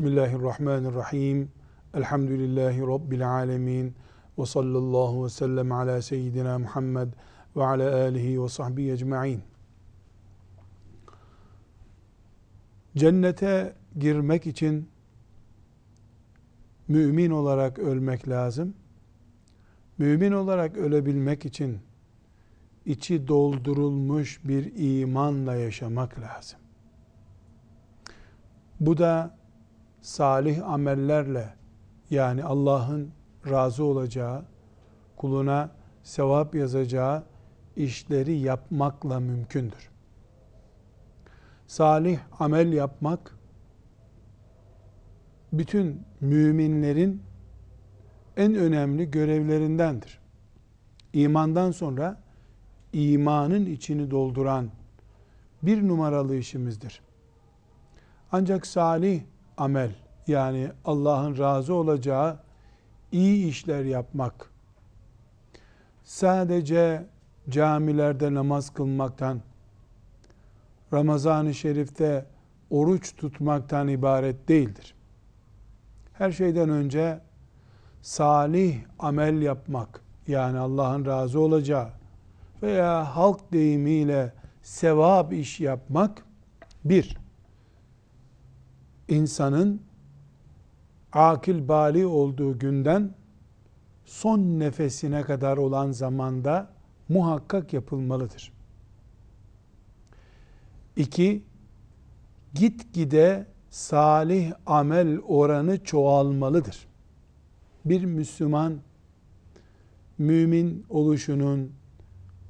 Bismillahirrahmanirrahim. 0.00 1.52
Elhamdülillahi 1.94 2.80
Rabbil 2.80 3.30
alemin. 3.30 3.94
Ve 4.38 4.46
sallallahu 4.46 5.24
ve 5.24 5.28
sellem 5.28 5.72
ala 5.72 6.02
seyyidina 6.02 6.58
Muhammed 6.58 7.08
ve 7.56 7.64
ala 7.64 7.96
alihi 7.96 8.42
ve 8.42 8.48
sahbihi 8.48 8.92
ecma'in. 8.92 9.42
Cennete 12.96 13.74
girmek 13.98 14.46
için 14.46 14.88
mümin 16.88 17.30
olarak 17.30 17.78
ölmek 17.78 18.28
lazım. 18.28 18.74
Mümin 19.98 20.32
olarak 20.32 20.76
ölebilmek 20.76 21.44
için 21.44 21.78
içi 22.86 23.28
doldurulmuş 23.28 24.40
bir 24.44 24.72
imanla 24.76 25.54
yaşamak 25.54 26.20
lazım. 26.20 26.58
Bu 28.80 28.98
da 28.98 29.39
salih 30.02 30.68
amellerle 30.68 31.54
yani 32.10 32.44
Allah'ın 32.44 33.10
razı 33.50 33.84
olacağı, 33.84 34.44
kuluna 35.16 35.70
sevap 36.02 36.54
yazacağı 36.54 37.22
işleri 37.76 38.38
yapmakla 38.38 39.20
mümkündür. 39.20 39.90
Salih 41.66 42.18
amel 42.38 42.72
yapmak 42.72 43.36
bütün 45.52 46.02
müminlerin 46.20 47.22
en 48.36 48.54
önemli 48.54 49.10
görevlerindendir. 49.10 50.20
İmandan 51.12 51.70
sonra 51.70 52.20
imanın 52.92 53.66
içini 53.66 54.10
dolduran 54.10 54.70
bir 55.62 55.88
numaralı 55.88 56.36
işimizdir. 56.36 57.02
Ancak 58.32 58.66
salih 58.66 59.22
amel. 59.60 59.90
Yani 60.26 60.70
Allah'ın 60.84 61.38
razı 61.38 61.74
olacağı 61.74 62.38
iyi 63.12 63.46
işler 63.48 63.84
yapmak. 63.84 64.50
Sadece 66.04 67.06
camilerde 67.48 68.34
namaz 68.34 68.70
kılmaktan 68.70 69.40
Ramazan-ı 70.92 71.54
Şerif'te 71.54 72.26
oruç 72.70 73.16
tutmaktan 73.16 73.88
ibaret 73.88 74.48
değildir. 74.48 74.94
Her 76.12 76.32
şeyden 76.32 76.68
önce 76.68 77.20
salih 78.02 78.78
amel 78.98 79.42
yapmak 79.42 80.00
yani 80.26 80.58
Allah'ın 80.58 81.06
razı 81.06 81.40
olacağı 81.40 81.88
veya 82.62 83.16
halk 83.16 83.52
deyimiyle 83.52 84.32
sevap 84.62 85.32
iş 85.32 85.60
yapmak 85.60 86.24
bir 86.84 87.16
insanın 89.10 89.82
akil 91.12 91.68
bali 91.68 92.06
olduğu 92.06 92.58
günden 92.58 93.14
son 94.04 94.38
nefesine 94.38 95.22
kadar 95.22 95.56
olan 95.56 95.92
zamanda 95.92 96.70
muhakkak 97.08 97.72
yapılmalıdır. 97.72 98.52
İki, 100.96 101.42
gitgide 102.54 103.46
salih 103.70 104.52
amel 104.66 105.18
oranı 105.18 105.84
çoğalmalıdır. 105.84 106.86
Bir 107.84 108.04
Müslüman 108.04 108.78
mümin 110.18 110.86
oluşunun, 110.88 111.72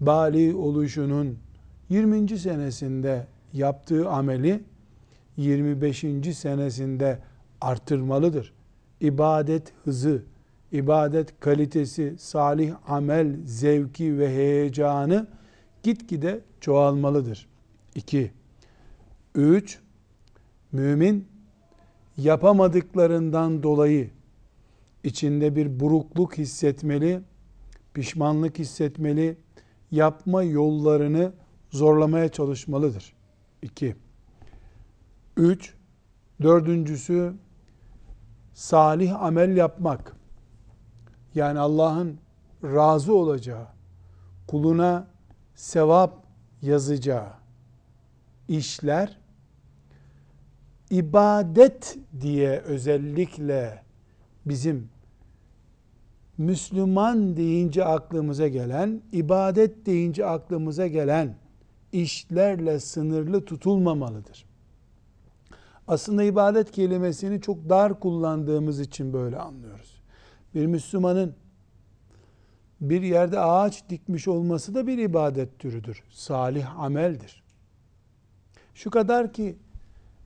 bali 0.00 0.54
oluşunun 0.54 1.38
20. 1.88 2.38
senesinde 2.38 3.26
yaptığı 3.52 4.10
ameli 4.10 4.64
25. 5.40 6.04
senesinde 6.36 7.18
artırmalıdır. 7.60 8.52
İbadet 9.00 9.72
hızı, 9.84 10.22
ibadet 10.72 11.40
kalitesi, 11.40 12.14
salih 12.18 12.74
amel 12.86 13.36
zevki 13.44 14.18
ve 14.18 14.28
heyecanı 14.28 15.26
gitgide 15.82 16.40
çoğalmalıdır. 16.60 17.48
2. 17.94 18.32
3. 19.34 19.78
Mümin 20.72 21.28
yapamadıklarından 22.16 23.62
dolayı 23.62 24.10
içinde 25.04 25.56
bir 25.56 25.80
burukluk 25.80 26.38
hissetmeli, 26.38 27.20
pişmanlık 27.94 28.58
hissetmeli, 28.58 29.36
yapma 29.90 30.42
yollarını 30.42 31.32
zorlamaya 31.70 32.28
çalışmalıdır. 32.28 33.12
2. 33.62 33.96
3. 35.40 35.74
Dördüncüsü 36.42 37.34
salih 38.54 39.22
amel 39.22 39.56
yapmak. 39.56 40.16
Yani 41.34 41.58
Allah'ın 41.58 42.18
razı 42.62 43.14
olacağı, 43.14 43.66
kuluna 44.46 45.06
sevap 45.54 46.24
yazacağı 46.62 47.28
işler 48.48 49.18
ibadet 50.90 51.98
diye 52.20 52.58
özellikle 52.60 53.82
bizim 54.46 54.88
Müslüman 56.38 57.36
deyince 57.36 57.84
aklımıza 57.84 58.48
gelen, 58.48 59.02
ibadet 59.12 59.86
deyince 59.86 60.26
aklımıza 60.26 60.86
gelen 60.86 61.34
işlerle 61.92 62.80
sınırlı 62.80 63.44
tutulmamalıdır. 63.44 64.49
Aslında 65.90 66.22
ibadet 66.22 66.70
kelimesini 66.70 67.40
çok 67.40 67.68
dar 67.68 68.00
kullandığımız 68.00 68.80
için 68.80 69.12
böyle 69.12 69.38
anlıyoruz. 69.38 70.02
Bir 70.54 70.66
Müslümanın 70.66 71.34
bir 72.80 73.02
yerde 73.02 73.40
ağaç 73.40 73.88
dikmiş 73.88 74.28
olması 74.28 74.74
da 74.74 74.86
bir 74.86 74.98
ibadet 74.98 75.58
türüdür. 75.58 76.02
Salih 76.10 76.80
ameldir. 76.80 77.42
Şu 78.74 78.90
kadar 78.90 79.32
ki 79.32 79.56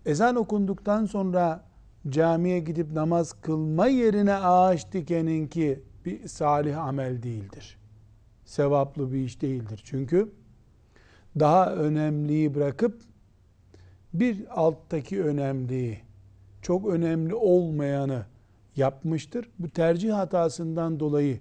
ezan 0.07 0.37
okunduktan 0.37 1.07
sonra 1.07 1.65
camiye 2.09 2.61
gidip 2.61 2.93
namaz 2.93 3.33
kılma 3.33 3.87
yerine 3.87 4.35
ağaç 4.35 4.93
dikenin 4.93 5.47
ki 5.47 5.83
bir 6.05 6.29
salih 6.29 6.79
amel 6.79 7.23
değildir. 7.23 7.79
Sevaplı 8.45 9.13
bir 9.13 9.19
iş 9.19 9.43
değildir. 9.43 9.81
Çünkü 9.85 10.33
daha 11.39 11.75
önemliyi 11.75 12.55
bırakıp 12.55 13.14
bir 14.15 14.61
alttaki 14.61 15.23
önemliyi, 15.23 16.01
çok 16.63 16.89
önemli 16.89 17.35
olmayanı 17.35 18.27
yapmıştır. 18.77 19.49
Bu 19.59 19.71
tercih 19.71 20.15
hatasından 20.15 21.01
dolayı 21.01 21.41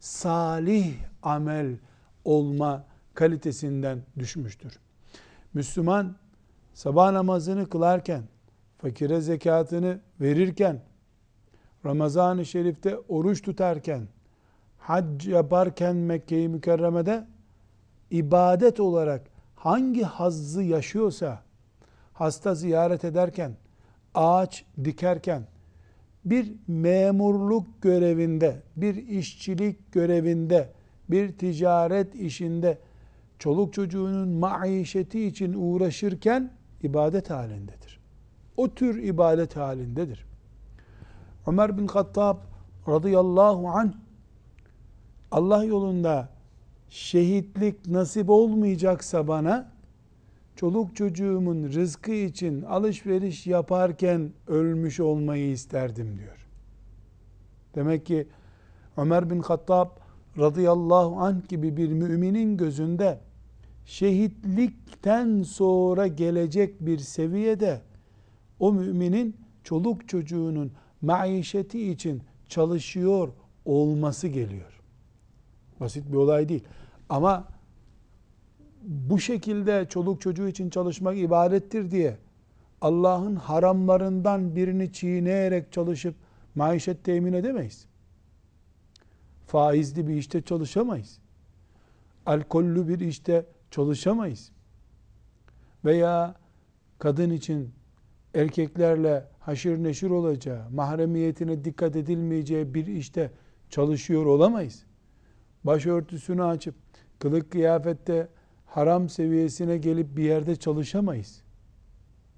salih 0.00 0.94
amel 1.22 1.76
olma 2.24 2.84
kalitesinden 3.14 4.02
düşmüştür. 4.18 4.78
Müslüman 5.54 6.16
sabah 6.74 7.12
namazını 7.12 7.68
kılarken, 7.68 8.22
fakire 8.78 9.20
zekatını 9.20 10.00
verirken, 10.20 10.80
Ramazan-ı 11.84 12.46
Şerif'te 12.46 12.98
oruç 13.08 13.42
tutarken, 13.42 14.08
hac 14.78 15.26
yaparken 15.26 15.96
Mekke-i 15.96 16.48
Mükerreme'de 16.48 17.26
ibadet 18.10 18.80
olarak 18.80 19.22
hangi 19.56 20.02
hazzı 20.02 20.62
yaşıyorsa, 20.62 21.42
hasta 22.20 22.54
ziyaret 22.54 23.04
ederken, 23.04 23.52
ağaç 24.14 24.64
dikerken, 24.84 25.42
bir 26.24 26.52
memurluk 26.68 27.82
görevinde, 27.82 28.62
bir 28.76 28.94
işçilik 29.08 29.92
görevinde, 29.92 30.72
bir 31.10 31.38
ticaret 31.38 32.14
işinde, 32.14 32.78
çoluk 33.38 33.72
çocuğunun 33.72 34.28
maişeti 34.28 35.26
için 35.26 35.52
uğraşırken 35.52 36.50
ibadet 36.82 37.30
halindedir. 37.30 38.00
O 38.56 38.74
tür 38.74 39.02
ibadet 39.02 39.56
halindedir. 39.56 40.26
Ömer 41.46 41.78
bin 41.78 41.86
Hattab 41.86 42.36
radıyallahu 42.88 43.68
anh 43.68 43.92
Allah 45.30 45.64
yolunda 45.64 46.28
şehitlik 46.88 47.86
nasip 47.86 48.30
olmayacaksa 48.30 49.28
bana 49.28 49.79
çoluk 50.60 50.96
çocuğumun 50.96 51.72
rızkı 51.72 52.12
için 52.12 52.62
alışveriş 52.62 53.46
yaparken 53.46 54.32
ölmüş 54.46 55.00
olmayı 55.00 55.50
isterdim 55.50 56.18
diyor. 56.18 56.46
Demek 57.74 58.06
ki 58.06 58.28
Ömer 58.96 59.30
bin 59.30 59.40
Hattab 59.40 59.88
radıyallahu 60.38 61.20
anh 61.20 61.48
gibi 61.48 61.76
bir 61.76 61.92
müminin 61.92 62.56
gözünde 62.56 63.20
şehitlikten 63.84 65.42
sonra 65.42 66.06
gelecek 66.06 66.86
bir 66.86 66.98
seviyede 66.98 67.80
o 68.58 68.72
müminin 68.72 69.36
çoluk 69.64 70.08
çocuğunun 70.08 70.72
maişeti 71.02 71.90
için 71.90 72.22
çalışıyor 72.48 73.28
olması 73.64 74.28
geliyor. 74.28 74.80
Basit 75.80 76.12
bir 76.12 76.16
olay 76.16 76.48
değil. 76.48 76.64
Ama 77.08 77.48
bu 78.82 79.18
şekilde 79.18 79.86
çoluk 79.88 80.20
çocuğu 80.20 80.48
için 80.48 80.70
çalışmak 80.70 81.18
ibadettir 81.18 81.90
diye 81.90 82.16
Allah'ın 82.80 83.36
haramlarından 83.36 84.56
birini 84.56 84.92
çiğneyerek 84.92 85.72
çalışıp 85.72 86.14
maişet 86.54 87.04
temin 87.04 87.32
edemeyiz. 87.32 87.86
Faizli 89.46 90.08
bir 90.08 90.14
işte 90.14 90.42
çalışamayız. 90.42 91.18
Alkollü 92.26 92.88
bir 92.88 93.00
işte 93.00 93.46
çalışamayız. 93.70 94.52
Veya 95.84 96.34
kadın 96.98 97.30
için 97.30 97.70
erkeklerle 98.34 99.24
haşır 99.40 99.82
neşir 99.82 100.10
olacağı, 100.10 100.70
mahremiyetine 100.70 101.64
dikkat 101.64 101.96
edilmeyeceği 101.96 102.74
bir 102.74 102.86
işte 102.86 103.30
çalışıyor 103.70 104.26
olamayız. 104.26 104.84
Başörtüsünü 105.64 106.44
açıp 106.44 106.74
kılık 107.18 107.50
kıyafette 107.50 108.28
haram 108.70 109.08
seviyesine 109.08 109.76
gelip 109.78 110.16
bir 110.16 110.24
yerde 110.24 110.56
çalışamayız. 110.56 111.42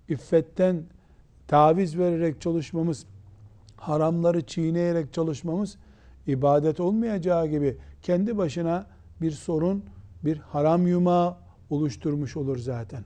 İffetten 0.08 0.82
taviz 1.48 1.98
vererek 1.98 2.40
çalışmamız, 2.40 3.06
haramları 3.76 4.46
çiğneyerek 4.46 5.12
çalışmamız 5.12 5.78
ibadet 6.26 6.80
olmayacağı 6.80 7.46
gibi 7.46 7.76
kendi 8.02 8.38
başına 8.38 8.86
bir 9.20 9.30
sorun, 9.30 9.84
bir 10.24 10.38
haram 10.38 10.86
yumağı 10.86 11.36
oluşturmuş 11.70 12.36
olur 12.36 12.58
zaten. 12.58 13.04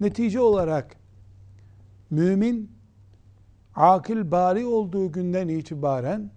Netice 0.00 0.40
olarak 0.40 0.96
mümin 2.10 2.70
akıl 3.74 4.30
bari 4.30 4.66
olduğu 4.66 5.12
günden 5.12 5.48
itibaren 5.48 6.30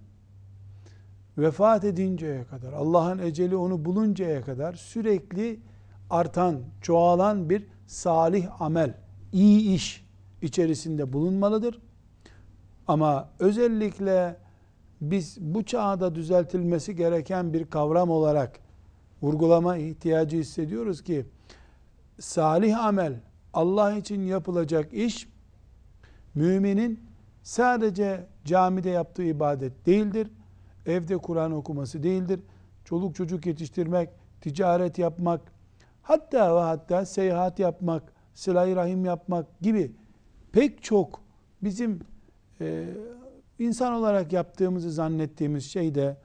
vefat 1.37 1.83
edinceye 1.83 2.43
kadar, 2.43 2.73
Allah'ın 2.73 3.19
eceli 3.19 3.55
onu 3.55 3.85
buluncaya 3.85 4.41
kadar 4.41 4.73
sürekli 4.73 5.59
artan, 6.09 6.61
çoğalan 6.81 7.49
bir 7.49 7.67
salih 7.87 8.61
amel, 8.61 8.93
iyi 9.31 9.75
iş 9.75 10.05
içerisinde 10.41 11.13
bulunmalıdır. 11.13 11.81
Ama 12.87 13.29
özellikle 13.39 14.37
biz 15.01 15.37
bu 15.41 15.65
çağda 15.65 16.15
düzeltilmesi 16.15 16.95
gereken 16.95 17.53
bir 17.53 17.65
kavram 17.65 18.09
olarak 18.09 18.59
vurgulama 19.21 19.77
ihtiyacı 19.77 20.37
hissediyoruz 20.37 21.03
ki 21.03 21.25
salih 22.19 22.85
amel, 22.85 23.19
Allah 23.53 23.93
için 23.93 24.21
yapılacak 24.21 24.93
iş 24.93 25.27
müminin 26.35 26.99
sadece 27.43 28.27
camide 28.45 28.89
yaptığı 28.89 29.23
ibadet 29.23 29.85
değildir. 29.85 30.27
Evde 30.85 31.17
Kur'an 31.17 31.51
okuması 31.51 32.03
değildir. 32.03 32.39
Çoluk 32.85 33.15
çocuk 33.15 33.45
yetiştirmek, 33.45 34.09
ticaret 34.41 34.97
yapmak, 34.97 35.41
hatta 36.03 36.55
ve 36.55 36.59
hatta 36.59 37.05
seyahat 37.05 37.59
yapmak, 37.59 38.13
sıla 38.33 38.75
rahim 38.75 39.05
yapmak 39.05 39.59
gibi 39.59 39.91
pek 40.51 40.83
çok 40.83 41.21
bizim 41.63 41.99
e, 42.61 42.85
insan 43.59 43.93
olarak 43.93 44.33
yaptığımızı 44.33 44.91
zannettiğimiz 44.91 45.65
şey 45.65 45.95
de 45.95 46.17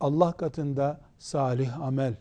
Allah 0.00 0.32
katında 0.32 1.00
salih 1.18 1.80
amel, 1.80 2.14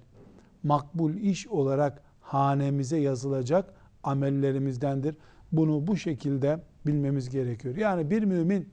makbul 0.63 1.13
iş 1.13 1.47
olarak 1.47 2.03
hanemize 2.21 2.97
yazılacak 2.97 3.73
amellerimizdendir. 4.03 5.15
Bunu 5.51 5.87
bu 5.87 5.97
şekilde 5.97 6.59
bilmemiz 6.87 7.29
gerekiyor. 7.29 7.75
Yani 7.75 8.11
bir 8.11 8.23
mümin 8.23 8.69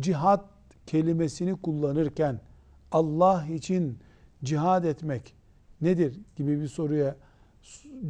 cihat 0.00 0.44
kelimesini 0.86 1.56
kullanırken 1.56 2.40
Allah 2.92 3.46
için 3.46 3.98
cihad 4.44 4.84
etmek 4.84 5.34
nedir 5.80 6.20
gibi 6.36 6.60
bir 6.60 6.68
soruya 6.68 7.16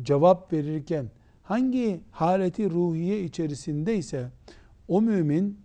cevap 0.03 0.53
verirken 0.53 1.11
hangi 1.43 2.01
haleti 2.11 2.71
ruhiye 2.71 3.23
içerisindeyse 3.23 4.31
o 4.89 5.03
mümin 5.03 5.61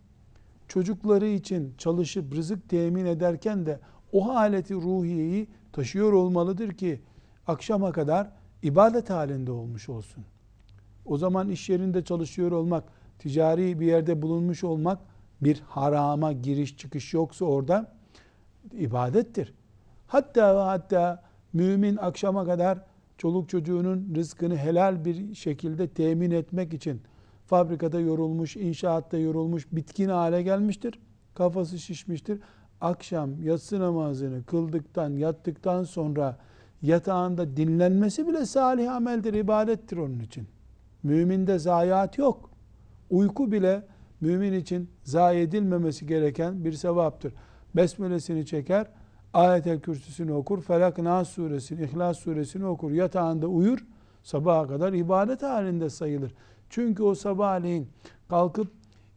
çocukları 0.68 1.28
için 1.28 1.74
çalışıp 1.78 2.36
rızık 2.36 2.70
temin 2.70 3.06
ederken 3.06 3.66
de 3.66 3.80
o 4.12 4.36
haleti 4.36 4.74
ruhiyeyi 4.74 5.48
taşıyor 5.72 6.14
olmalıdır 6.14 6.72
ki 6.74 7.02
akşama 7.48 7.92
kadar 7.92 8.32
ibadet 8.64 9.10
halinde 9.10 9.52
olmuş 9.52 9.90
olsun. 9.90 10.24
O 11.06 11.18
zaman 11.18 11.50
iş 11.50 11.70
yerinde 11.70 12.04
çalışıyor 12.04 12.52
olmak, 12.52 12.84
ticari 13.20 13.80
bir 13.80 13.86
yerde 13.86 14.22
bulunmuş 14.22 14.64
olmak 14.64 15.00
bir 15.42 15.60
harama 15.60 16.32
giriş 16.32 16.78
çıkış 16.78 17.14
yoksa 17.14 17.46
orada 17.46 17.96
ibadettir. 18.72 19.54
Hatta 20.08 20.68
hatta 20.68 21.24
mümin 21.54 21.98
akşama 21.98 22.46
kadar 22.46 22.80
çoluk 23.18 23.50
çocuğunun 23.50 24.16
rızkını 24.16 24.58
helal 24.58 25.06
bir 25.06 25.36
şekilde 25.36 25.88
temin 25.88 26.32
etmek 26.32 26.74
için 26.74 27.02
fabrikada 27.46 28.00
yorulmuş, 28.00 28.56
inşaatta 28.56 29.18
yorulmuş, 29.18 29.68
bitkin 29.72 30.10
hale 30.10 30.42
gelmiştir. 30.42 31.00
Kafası 31.34 31.80
şişmiştir. 31.80 32.40
Akşam 32.82 33.44
yatsı 33.44 33.80
namazını 33.80 34.44
kıldıktan, 34.44 35.10
yattıktan 35.10 35.84
sonra 35.84 36.38
yatağında 36.82 37.58
dinlenmesi 37.58 38.28
bile 38.28 38.46
salih 38.46 38.92
ameldir, 38.92 39.34
ibadettir 39.34 39.98
onun 39.98 40.20
için. 40.20 40.48
Müminde 41.04 41.60
zayiat 41.60 42.18
yok. 42.18 42.50
Uyku 43.10 43.52
bile 43.52 43.84
mümin 44.22 44.54
için 44.54 44.90
zayi 45.04 45.42
edilmemesi 45.42 46.08
gereken 46.08 46.66
bir 46.66 46.74
sevaptır. 46.74 47.34
Besmelesini 47.76 48.46
çeker, 48.46 48.88
ayetel 49.34 49.80
kürsüsünü 49.80 50.32
okur, 50.32 50.62
Felak 50.62 50.98
Nas 50.98 51.30
suresini, 51.30 51.84
İhlas 51.84 52.20
suresini 52.20 52.66
okur, 52.66 52.92
yatağında 52.92 53.48
uyur, 53.48 53.86
sabaha 54.24 54.68
kadar 54.68 54.94
ibadet 54.94 55.44
halinde 55.44 55.90
sayılır. 55.90 56.34
Çünkü 56.70 57.04
o 57.04 57.16
sabahleyin 57.16 57.90
kalkıp 58.30 58.72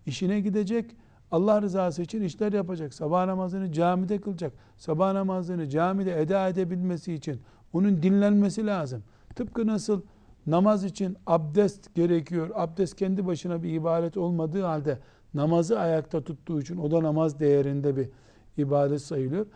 işine 0.06 0.40
gidecek, 0.40 0.96
Allah 1.30 1.62
rızası 1.62 2.02
için 2.02 2.22
işler 2.22 2.52
yapacak. 2.52 2.94
Sabah 2.94 3.26
namazını 3.26 3.72
camide 3.72 4.20
kılacak. 4.20 4.52
Sabah 4.76 5.12
namazını 5.12 5.68
camide 5.68 6.20
eda 6.20 6.48
edebilmesi 6.48 7.14
için 7.14 7.40
onun 7.72 8.02
dinlenmesi 8.02 8.66
lazım. 8.66 9.02
Tıpkı 9.34 9.66
nasıl 9.66 10.02
namaz 10.46 10.84
için 10.84 11.16
abdest 11.26 11.94
gerekiyor. 11.94 12.50
Abdest 12.54 12.96
kendi 12.96 13.26
başına 13.26 13.62
bir 13.62 13.72
ibadet 13.72 14.16
olmadığı 14.16 14.62
halde 14.62 14.98
namazı 15.34 15.80
ayakta 15.80 16.20
tuttuğu 16.24 16.60
için 16.60 16.76
o 16.76 16.90
da 16.90 17.02
namaz 17.02 17.40
değerinde 17.40 17.96
bir 17.96 18.08
ibadet 18.56 19.02
sayılıyor. 19.02 19.46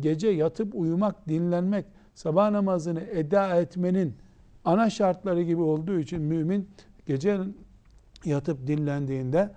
Gece 0.00 0.28
yatıp 0.28 0.74
uyumak, 0.74 1.28
dinlenmek, 1.28 1.86
sabah 2.14 2.50
namazını 2.50 3.00
eda 3.00 3.56
etmenin 3.56 4.14
ana 4.64 4.90
şartları 4.90 5.42
gibi 5.42 5.62
olduğu 5.62 5.98
için 5.98 6.22
mümin 6.22 6.68
gece 7.06 7.40
yatıp 8.24 8.66
dinlendiğinde 8.66 9.50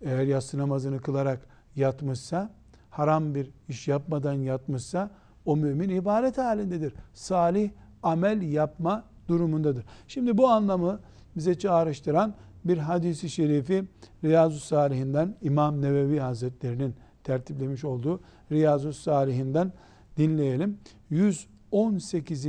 eğer 0.00 0.22
yatsı 0.22 0.58
namazını 0.58 1.00
kılarak 1.00 1.46
yatmışsa, 1.76 2.50
haram 2.90 3.34
bir 3.34 3.50
iş 3.68 3.88
yapmadan 3.88 4.32
yatmışsa 4.32 5.10
o 5.44 5.56
mümin 5.56 5.88
ibadet 5.88 6.38
halindedir. 6.38 6.94
Salih 7.14 7.70
amel 8.02 8.42
yapma 8.42 9.04
durumundadır. 9.28 9.84
Şimdi 10.08 10.38
bu 10.38 10.48
anlamı 10.48 11.00
bize 11.36 11.58
çağrıştıran 11.58 12.34
bir 12.64 12.78
hadisi 12.78 13.30
şerifi 13.30 13.84
Riyazu 14.24 14.60
Salihinden 14.60 15.36
İmam 15.42 15.82
Nevevi 15.82 16.18
Hazretleri'nin 16.18 16.94
tertiplemiş 17.24 17.84
olduğu 17.84 18.20
Riyazu 18.52 18.92
Salihinden 18.92 19.72
dinleyelim. 20.16 20.78
118. 21.10 22.46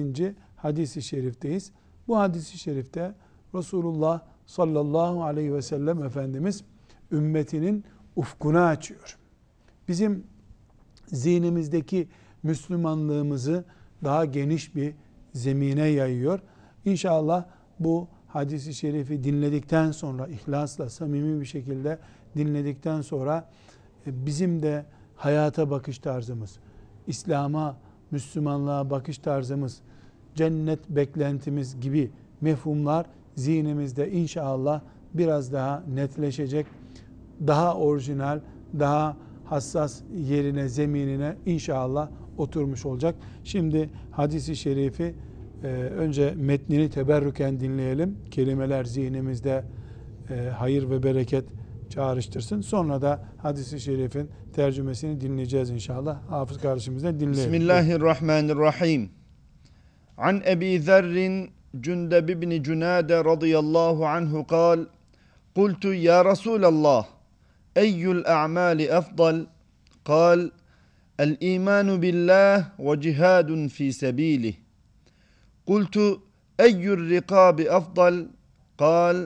hadisi 0.55 1.01
şerifteyiz. 1.01 1.71
Bu 2.07 2.17
hadisi 2.17 2.57
şerifte 2.57 3.13
Resulullah 3.55 4.21
sallallahu 4.45 5.23
aleyhi 5.23 5.53
ve 5.53 5.61
sellem 5.61 6.03
Efendimiz 6.03 6.63
ümmetinin 7.11 7.83
ufkuna 8.15 8.67
açıyor. 8.67 9.17
Bizim 9.87 10.23
zihnimizdeki 11.07 12.07
Müslümanlığımızı 12.43 13.65
daha 14.03 14.25
geniş 14.25 14.75
bir 14.75 14.93
zemine 15.33 15.87
yayıyor. 15.87 16.39
İnşallah 16.85 17.45
bu 17.79 18.07
hadisi 18.27 18.73
şerifi 18.73 19.23
dinledikten 19.23 19.91
sonra 19.91 20.27
ihlasla 20.27 20.89
samimi 20.89 21.41
bir 21.41 21.45
şekilde 21.45 21.99
dinledikten 22.37 23.01
sonra 23.01 23.49
e, 24.07 24.25
bizim 24.25 24.63
de 24.63 24.85
hayata 25.19 25.69
bakış 25.69 25.99
tarzımız, 25.99 26.59
İslam'a, 27.07 27.77
Müslümanlığa 28.11 28.89
bakış 28.89 29.17
tarzımız, 29.17 29.81
cennet 30.35 30.89
beklentimiz 30.89 31.79
gibi 31.79 32.11
mefhumlar 32.41 33.05
zihnimizde 33.35 34.11
inşallah 34.11 34.81
biraz 35.13 35.53
daha 35.53 35.83
netleşecek. 35.93 36.65
Daha 37.47 37.75
orijinal, 37.75 38.39
daha 38.79 39.17
hassas 39.45 40.01
yerine, 40.15 40.69
zeminine 40.69 41.35
inşallah 41.45 42.09
oturmuş 42.37 42.85
olacak. 42.85 43.15
Şimdi 43.43 43.89
hadisi 44.11 44.55
şerifi 44.55 45.15
e, 45.63 45.67
önce 45.73 46.33
metnini 46.37 46.89
teberrüken 46.89 47.59
dinleyelim. 47.59 48.17
Kelimeler 48.31 48.83
zihnimizde 48.85 49.63
e, 50.29 50.49
hayır 50.49 50.89
ve 50.89 51.03
bereket 51.03 51.45
çağrıştırsın. 51.90 52.60
Sonra 52.60 53.02
da 53.02 53.24
hadisi 53.42 53.80
şerifin 53.80 54.30
tercümesini 54.52 55.20
dinleyeceğiz 55.20 55.70
inşallah. 55.70 56.30
Hafız 56.30 56.58
kardeşimizden 56.58 57.20
dinleyelim. 57.20 57.52
Bismillahirrahmanirrahim. 57.52 59.10
An 60.16 60.42
Ebi 60.46 60.80
Zerrin 60.80 61.50
Cündeb 61.80 62.28
ibn 62.28 62.62
Cunade 62.62 63.24
radıyallahu 63.24 64.06
anhu 64.06 64.46
kal 64.46 64.86
قلت 65.60 65.84
يا 65.84 66.18
رسول 66.30 66.62
الله 66.72 67.02
أي 67.76 68.02
الأعمال 68.16 68.78
أفضل 69.00 69.46
قال 70.04 70.52
الإيمان 71.20 72.00
بالله 72.00 72.54
وجهاد 72.78 73.66
في 73.66 73.92
سبيله 73.92 74.54
قلت 75.66 75.96
أي 76.60 76.82
الرقاب 76.96 77.60
أفضل 77.60 78.14
قال 78.78 79.16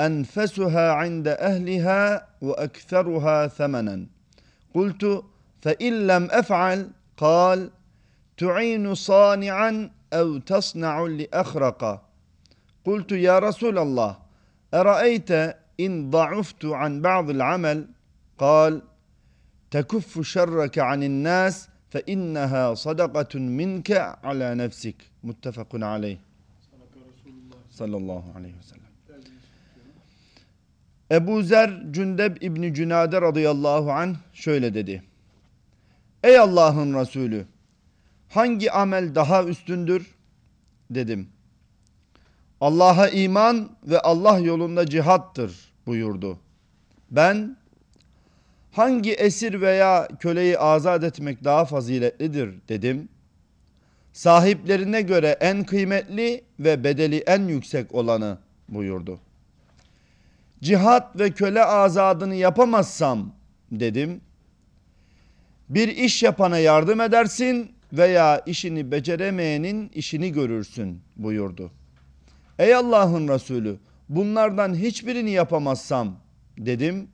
أنفسها 0.00 0.92
عند 0.92 1.28
أهلها 1.28 2.28
وأكثرها 2.42 3.46
ثمنا. 3.46 4.06
قلت 4.74 5.22
فإن 5.62 6.06
لم 6.06 6.28
أفعل 6.30 6.90
قال 7.16 7.70
تعين 8.36 8.94
صانعا 8.94 9.90
أو 10.12 10.38
تصنع 10.38 11.00
لأخرق. 11.06 12.02
قلت 12.84 13.12
يا 13.12 13.38
رسول 13.38 13.78
الله 13.78 14.16
أرأيت 14.74 15.30
إن 15.80 16.10
ضعفت 16.10 16.64
عن 16.64 17.02
بعض 17.02 17.30
العمل؟ 17.30 17.86
قال 18.38 18.82
تكف 19.70 20.20
شرك 20.20 20.78
عن 20.78 21.02
الناس 21.02 21.68
فإنها 21.90 22.74
صدقة 22.74 23.38
منك 23.38 23.90
على 24.24 24.54
نفسك. 24.54 24.96
متفق 25.24 25.74
عليه. 25.74 26.26
sallallahu 27.76 28.24
aleyhi 28.38 28.54
ve 28.58 28.62
sellem. 28.62 28.86
Ebu 31.10 31.42
Zer 31.42 31.82
Cündeb 31.90 32.36
İbni 32.40 32.74
Cünade 32.74 33.20
radıyallahu 33.20 33.92
anh 33.92 34.16
şöyle 34.32 34.74
dedi. 34.74 35.02
Ey 36.24 36.38
Allah'ın 36.38 36.94
Resulü 37.00 37.46
hangi 38.28 38.72
amel 38.72 39.14
daha 39.14 39.44
üstündür? 39.44 40.14
Dedim. 40.90 41.28
Allah'a 42.60 43.08
iman 43.08 43.70
ve 43.84 44.00
Allah 44.00 44.38
yolunda 44.38 44.86
cihattır 44.86 45.72
buyurdu. 45.86 46.38
Ben 47.10 47.56
hangi 48.72 49.12
esir 49.12 49.60
veya 49.60 50.08
köleyi 50.20 50.58
azat 50.58 51.04
etmek 51.04 51.44
daha 51.44 51.64
faziletlidir 51.64 52.54
dedim. 52.68 53.08
Sahiplerine 54.12 55.02
göre 55.02 55.36
en 55.40 55.64
kıymetli 55.64 56.44
ve 56.60 56.84
bedeli 56.84 57.16
en 57.16 57.48
yüksek 57.48 57.94
olanı 57.94 58.38
buyurdu. 58.68 59.20
Cihat 60.62 61.18
ve 61.18 61.30
köle 61.30 61.64
azadını 61.64 62.34
yapamazsam 62.34 63.32
dedim. 63.70 64.20
Bir 65.68 65.88
iş 65.88 66.22
yapana 66.22 66.58
yardım 66.58 67.00
edersin 67.00 67.72
veya 67.92 68.38
işini 68.46 68.90
beceremeyenin 68.90 69.88
işini 69.88 70.32
görürsün 70.32 71.00
buyurdu. 71.16 71.70
Ey 72.58 72.74
Allah'ın 72.74 73.28
Resulü 73.28 73.78
bunlardan 74.08 74.74
hiçbirini 74.74 75.30
yapamazsam 75.30 76.16
dedim. 76.58 77.08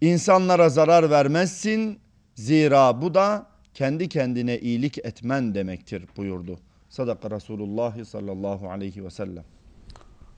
İnsanlara 0.00 0.68
zarar 0.68 1.10
vermezsin 1.10 1.98
zira 2.34 3.02
bu 3.02 3.14
da 3.14 3.46
kendi 3.74 4.08
kendine 4.08 4.58
iyilik 4.58 4.98
etmen 4.98 5.54
demektir 5.54 6.04
buyurdu. 6.16 6.58
Sadaka 6.88 7.30
Resulullah 7.30 8.04
sallallahu 8.04 8.70
aleyhi 8.70 9.04
ve 9.04 9.10
sellem. 9.10 9.44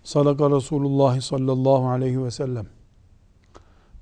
Sadaka 0.05 0.51
Resulullah 0.51 1.21
sallallahu 1.21 1.89
aleyhi 1.89 2.25
ve 2.25 2.31
sellem. 2.31 2.67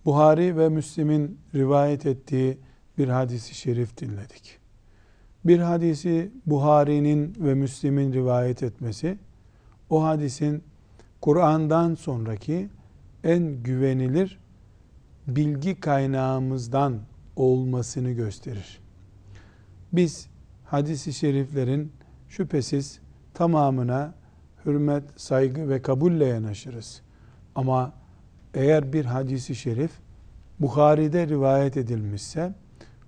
Buhari 0.05 0.57
ve 0.57 0.69
Müslim'in 0.69 1.39
rivayet 1.55 2.07
ettiği 2.07 2.59
bir 2.99 3.09
hadisi 3.09 3.55
şerif 3.55 3.99
dinledik. 3.99 4.59
Bir 5.45 5.59
hadisi 5.59 6.33
Buhari'nin 6.47 7.35
ve 7.39 7.55
Müslim'in 7.55 8.13
rivayet 8.13 8.63
etmesi, 8.63 9.19
o 9.91 10.05
hadisin 10.05 10.65
Kur'an'dan 11.21 11.95
sonraki 11.95 12.69
en 13.25 13.63
güvenilir 13.63 14.39
bilgi 15.27 15.81
kaynağımızdan 15.81 16.99
olmasını 17.37 18.11
gösterir. 18.11 18.81
Biz 19.93 20.27
hadisi 20.65 21.13
şeriflerin 21.13 21.93
şüphesiz 22.29 23.01
tamamına 23.35 24.22
hürmet, 24.67 25.05
saygı 25.17 25.69
ve 25.69 25.83
kabulle 25.83 26.25
yanaşırız. 26.25 27.03
Ama 27.55 27.93
eğer 28.55 28.93
bir 28.93 29.05
hadisi 29.05 29.55
şerif 29.55 29.91
Bukhari'de 30.61 31.29
rivayet 31.29 31.77
edilmişse 31.77 32.53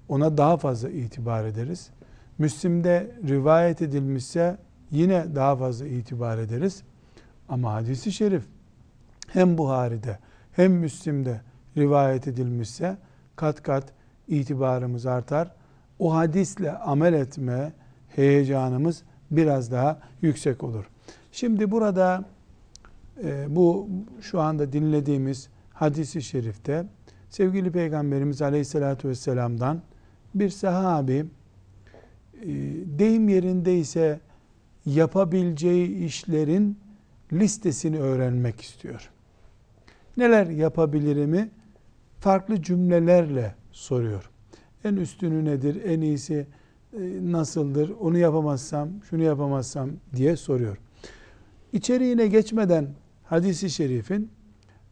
ona 0.08 0.38
daha 0.38 0.56
fazla 0.56 0.90
itibar 0.90 1.44
ederiz. 1.44 1.90
Müslim'de 2.38 3.10
rivayet 3.28 3.82
edilmişse 3.82 4.58
yine 4.90 5.34
daha 5.34 5.56
fazla 5.56 5.86
itibar 5.86 6.38
ederiz. 6.38 6.82
Ama 7.48 7.72
hadisi 7.72 8.12
şerif 8.12 8.42
hem 9.28 9.58
Buhari'de 9.58 10.18
hem 10.52 10.72
Müslim'de 10.72 11.40
rivayet 11.76 12.28
edilmişse 12.28 12.96
kat 13.36 13.62
kat 13.62 13.92
itibarımız 14.28 15.06
artar. 15.06 15.50
O 15.98 16.14
hadisle 16.14 16.72
amel 16.72 17.12
etme 17.12 17.72
heyecanımız 18.08 19.02
biraz 19.30 19.72
daha 19.72 20.00
yüksek 20.22 20.64
olur. 20.64 20.84
Şimdi 21.34 21.70
burada 21.70 22.24
e, 23.24 23.56
bu 23.56 23.88
şu 24.20 24.40
anda 24.40 24.72
dinlediğimiz 24.72 25.48
hadisi 25.72 26.22
şerifte 26.22 26.86
sevgili 27.30 27.72
Peygamberimiz 27.72 28.42
Aleyhisselatü 28.42 29.08
Vesselam'dan 29.08 29.82
bir 30.34 30.50
sahabi 30.50 31.12
e, 31.12 32.46
deyim 32.98 33.28
yerindeyse 33.28 34.20
yapabileceği 34.86 36.04
işlerin 36.04 36.78
listesini 37.32 37.98
öğrenmek 37.98 38.60
istiyor. 38.60 39.10
Neler 40.16 40.46
yapabilirimi 40.46 41.50
farklı 42.20 42.62
cümlelerle 42.62 43.54
soruyor. 43.72 44.30
En 44.84 44.96
üstünü 44.96 45.44
nedir, 45.44 45.84
en 45.84 46.00
iyisi 46.00 46.46
e, 46.92 46.98
nasıldır, 47.22 47.90
onu 48.00 48.18
yapamazsam, 48.18 48.88
şunu 49.10 49.22
yapamazsam 49.22 49.90
diye 50.16 50.36
soruyor. 50.36 50.78
İçeriğine 51.74 52.26
geçmeden 52.26 52.88
hadisi 53.24 53.70
şerifin 53.70 54.30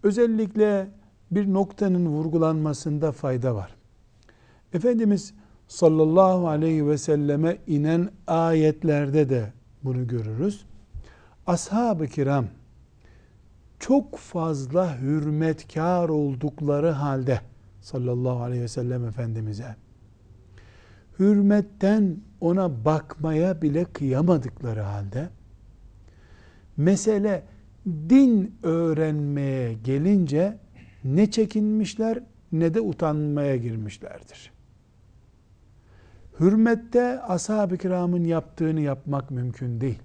özellikle 0.03 0.89
bir 1.31 1.53
noktanın 1.53 2.07
vurgulanmasında 2.07 3.13
fayda 3.13 3.55
var. 3.55 3.75
Efendimiz 4.73 5.35
sallallahu 5.69 6.49
aleyhi 6.49 6.87
ve 6.87 6.99
selleme 6.99 7.59
inen 7.67 8.11
ayetlerde 8.27 9.29
de 9.29 9.53
bunu 9.85 10.09
görürüz. 10.09 10.65
Ashab-ı 11.47 12.07
kiram 12.07 12.47
çok 13.79 14.17
fazla 14.19 15.01
hürmetkar 15.01 16.09
oldukları 16.09 16.91
halde 16.91 17.41
sallallahu 17.81 18.41
aleyhi 18.43 18.63
ve 18.63 18.69
sellem 18.69 19.05
Efendimiz'e 19.05 19.77
hürmetten 21.19 22.17
ona 22.41 22.85
bakmaya 22.85 23.63
bile 23.63 23.85
kıyamadıkları 23.85 24.81
halde 24.81 25.29
mesele 26.77 27.43
din 27.87 28.59
öğrenmeye 28.63 29.73
gelince 29.73 30.59
ne 31.05 31.31
çekinmişler 31.31 32.19
ne 32.53 32.75
de 32.75 32.81
utanmaya 32.81 33.57
girmişlerdir. 33.57 34.53
Hürmette 36.41 37.21
ashab-ı 37.21 37.79
kiramın 37.79 38.25
yaptığını 38.25 38.81
yapmak 38.81 39.31
mümkün 39.31 39.81
değil. 39.81 39.99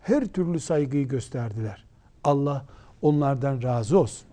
Her 0.00 0.26
türlü 0.26 0.60
saygıyı 0.60 1.08
gösterdiler. 1.08 1.84
Allah 2.24 2.66
onlardan 3.02 3.62
razı 3.62 3.98
olsun. 3.98 4.28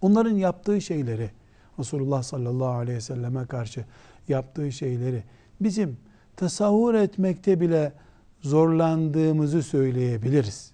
Onların 0.00 0.36
yaptığı 0.36 0.80
şeyleri, 0.80 1.30
Resulullah 1.78 2.22
sallallahu 2.22 2.70
aleyhi 2.70 2.96
ve 2.96 3.00
selleme 3.00 3.46
karşı 3.46 3.84
yaptığı 4.28 4.72
şeyleri 4.72 5.24
bizim 5.60 5.96
tasavvur 6.36 6.94
etmekte 6.94 7.60
bile 7.60 7.92
zorlandığımızı 8.40 9.62
söyleyebiliriz. 9.62 10.72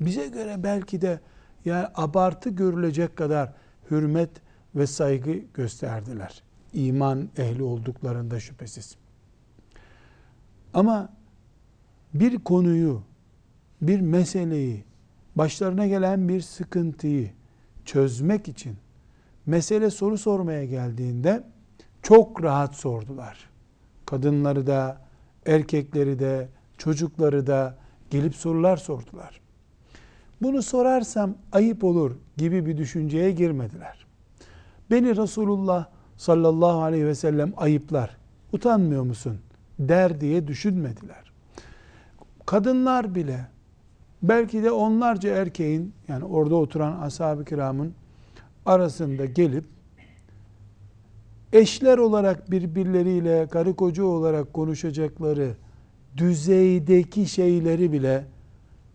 Bize 0.00 0.28
göre 0.28 0.62
belki 0.62 1.00
de 1.00 1.20
yani 1.64 1.86
abartı 1.94 2.50
görülecek 2.50 3.16
kadar 3.16 3.52
hürmet 3.90 4.30
ve 4.74 4.86
saygı 4.86 5.32
gösterdiler. 5.54 6.42
İman 6.72 7.28
ehli 7.36 7.62
olduklarında 7.62 8.40
şüphesiz. 8.40 8.96
Ama 10.74 11.12
bir 12.14 12.38
konuyu, 12.38 13.02
bir 13.82 14.00
meseleyi, 14.00 14.84
başlarına 15.36 15.86
gelen 15.86 16.28
bir 16.28 16.40
sıkıntıyı 16.40 17.30
çözmek 17.84 18.48
için 18.48 18.76
mesele 19.46 19.90
soru 19.90 20.18
sormaya 20.18 20.64
geldiğinde 20.64 21.44
çok 22.02 22.42
rahat 22.42 22.74
sordular. 22.74 23.50
Kadınları 24.06 24.66
da, 24.66 25.00
erkekleri 25.46 26.18
de, 26.18 26.48
çocukları 26.80 27.46
da 27.46 27.78
gelip 28.10 28.34
sorular 28.34 28.76
sordular. 28.76 29.40
Bunu 30.42 30.62
sorarsam 30.62 31.34
ayıp 31.52 31.84
olur 31.84 32.16
gibi 32.36 32.66
bir 32.66 32.76
düşünceye 32.76 33.30
girmediler. 33.30 34.06
Beni 34.90 35.16
Resulullah 35.16 35.86
sallallahu 36.16 36.82
aleyhi 36.82 37.06
ve 37.06 37.14
sellem 37.14 37.52
ayıplar, 37.56 38.16
utanmıyor 38.52 39.02
musun 39.02 39.38
der 39.78 40.20
diye 40.20 40.46
düşünmediler. 40.46 41.32
Kadınlar 42.46 43.14
bile 43.14 43.46
Belki 44.22 44.62
de 44.62 44.70
onlarca 44.70 45.30
erkeğin 45.30 45.94
yani 46.08 46.24
orada 46.24 46.54
oturan 46.54 47.00
ashab-ı 47.00 47.44
kiramın 47.44 47.94
arasında 48.66 49.24
gelip 49.24 49.64
eşler 51.52 51.98
olarak 51.98 52.50
birbirleriyle 52.50 53.46
karı 53.46 53.76
koca 53.76 54.04
olarak 54.04 54.54
konuşacakları 54.54 55.54
düzeydeki 56.16 57.26
şeyleri 57.26 57.92
bile 57.92 58.24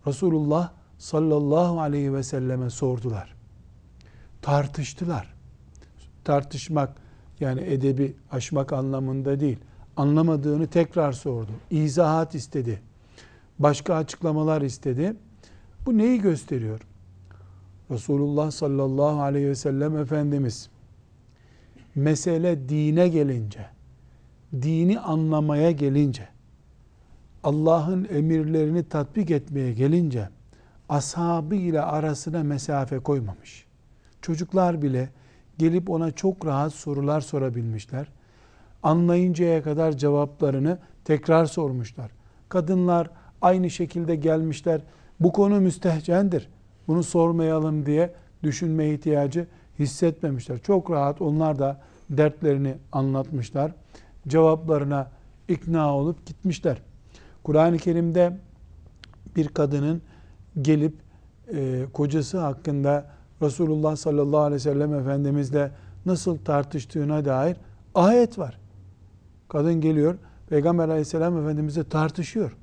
Resulullah 0.08 0.72
sallallahu 0.98 1.82
aleyhi 1.82 2.14
ve 2.14 2.24
selleme 2.24 2.70
sordular. 2.70 3.36
Tartıştılar. 4.42 5.34
Tartışmak 6.24 6.96
yani 7.40 7.62
edebi 7.62 8.16
aşmak 8.32 8.74
anlamında 8.74 9.40
değil. 9.40 9.58
Anlamadığını 9.98 10.68
tekrar 10.68 11.12
sordu. 11.12 11.52
İzahat 11.72 12.36
istedi. 12.36 12.82
Başka 13.60 13.96
açıklamalar 13.96 14.62
istedi. 14.62 15.16
Bu 15.86 15.98
neyi 15.98 16.22
gösteriyor? 16.22 16.82
Resulullah 17.92 18.52
sallallahu 18.52 19.22
aleyhi 19.22 19.48
ve 19.48 19.56
sellem 19.56 19.98
Efendimiz 19.98 20.70
mesele 21.96 22.70
dine 22.70 23.08
gelince, 23.08 23.66
dini 24.54 25.00
anlamaya 25.00 25.72
gelince, 25.72 26.28
Allah'ın 27.46 28.08
emirlerini 28.12 28.84
tatbik 28.84 29.32
etmeye 29.32 29.74
gelince 29.74 30.30
ashabı 30.90 31.56
ile 31.56 31.82
arasına 31.82 32.44
mesafe 32.44 33.00
koymamış. 33.00 33.66
Çocuklar 34.22 34.82
bile 34.82 35.10
gelip 35.58 35.90
ona 35.90 36.12
çok 36.12 36.46
rahat 36.46 36.74
sorular 36.74 37.22
sorabilmişler. 37.22 38.08
Anlayıncaya 38.84 39.64
kadar 39.64 39.92
cevaplarını 39.92 40.78
tekrar 41.04 41.46
sormuşlar. 41.46 42.12
Kadınlar 42.50 43.10
aynı 43.42 43.70
şekilde 43.70 44.16
gelmişler. 44.16 44.82
Bu 45.20 45.32
konu 45.32 45.62
müstehcendir. 45.62 46.50
Bunu 46.88 47.04
sormayalım 47.04 47.86
diye 47.86 48.14
düşünme 48.44 48.90
ihtiyacı 48.90 49.48
hissetmemişler. 49.80 50.60
Çok 50.60 50.92
rahat 50.92 51.22
onlar 51.22 51.60
da 51.60 51.82
dertlerini 52.10 52.76
anlatmışlar. 52.92 53.72
Cevaplarına 54.28 55.12
ikna 55.48 55.96
olup 55.96 56.26
gitmişler. 56.26 56.78
Kur'an-ı 57.46 57.78
Kerim'de 57.78 58.38
bir 59.36 59.48
kadının 59.48 60.02
gelip 60.62 60.94
e, 61.54 61.86
kocası 61.94 62.40
hakkında 62.40 63.06
Resulullah 63.42 63.96
sallallahu 63.96 64.40
aleyhi 64.40 64.56
ve 64.56 64.60
sellem 64.60 64.94
Efendimizle 64.94 65.72
nasıl 66.06 66.38
tartıştığına 66.38 67.26
dair 67.26 67.58
ayet 67.96 68.40
var. 68.40 68.60
Kadın 69.50 69.82
geliyor, 69.82 70.18
Peygamber 70.50 70.90
aleyhisselam 70.90 71.38
Efendimizle 71.38 71.84
tartışıyor. 71.84 72.58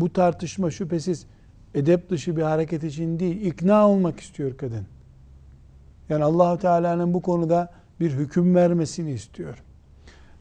Bu 0.00 0.12
tartışma 0.12 0.70
şüphesiz 0.70 1.26
edep 1.74 2.10
dışı 2.10 2.36
bir 2.36 2.42
hareket 2.42 2.84
için 2.84 3.18
değil, 3.18 3.40
ikna 3.40 3.88
olmak 3.88 4.20
istiyor 4.20 4.56
kadın. 4.56 4.86
Yani 6.08 6.24
allah 6.24 6.58
Teala'nın 6.58 7.14
bu 7.14 7.22
konuda 7.22 7.72
bir 8.00 8.10
hüküm 8.10 8.54
vermesini 8.54 9.12
istiyor. 9.12 9.62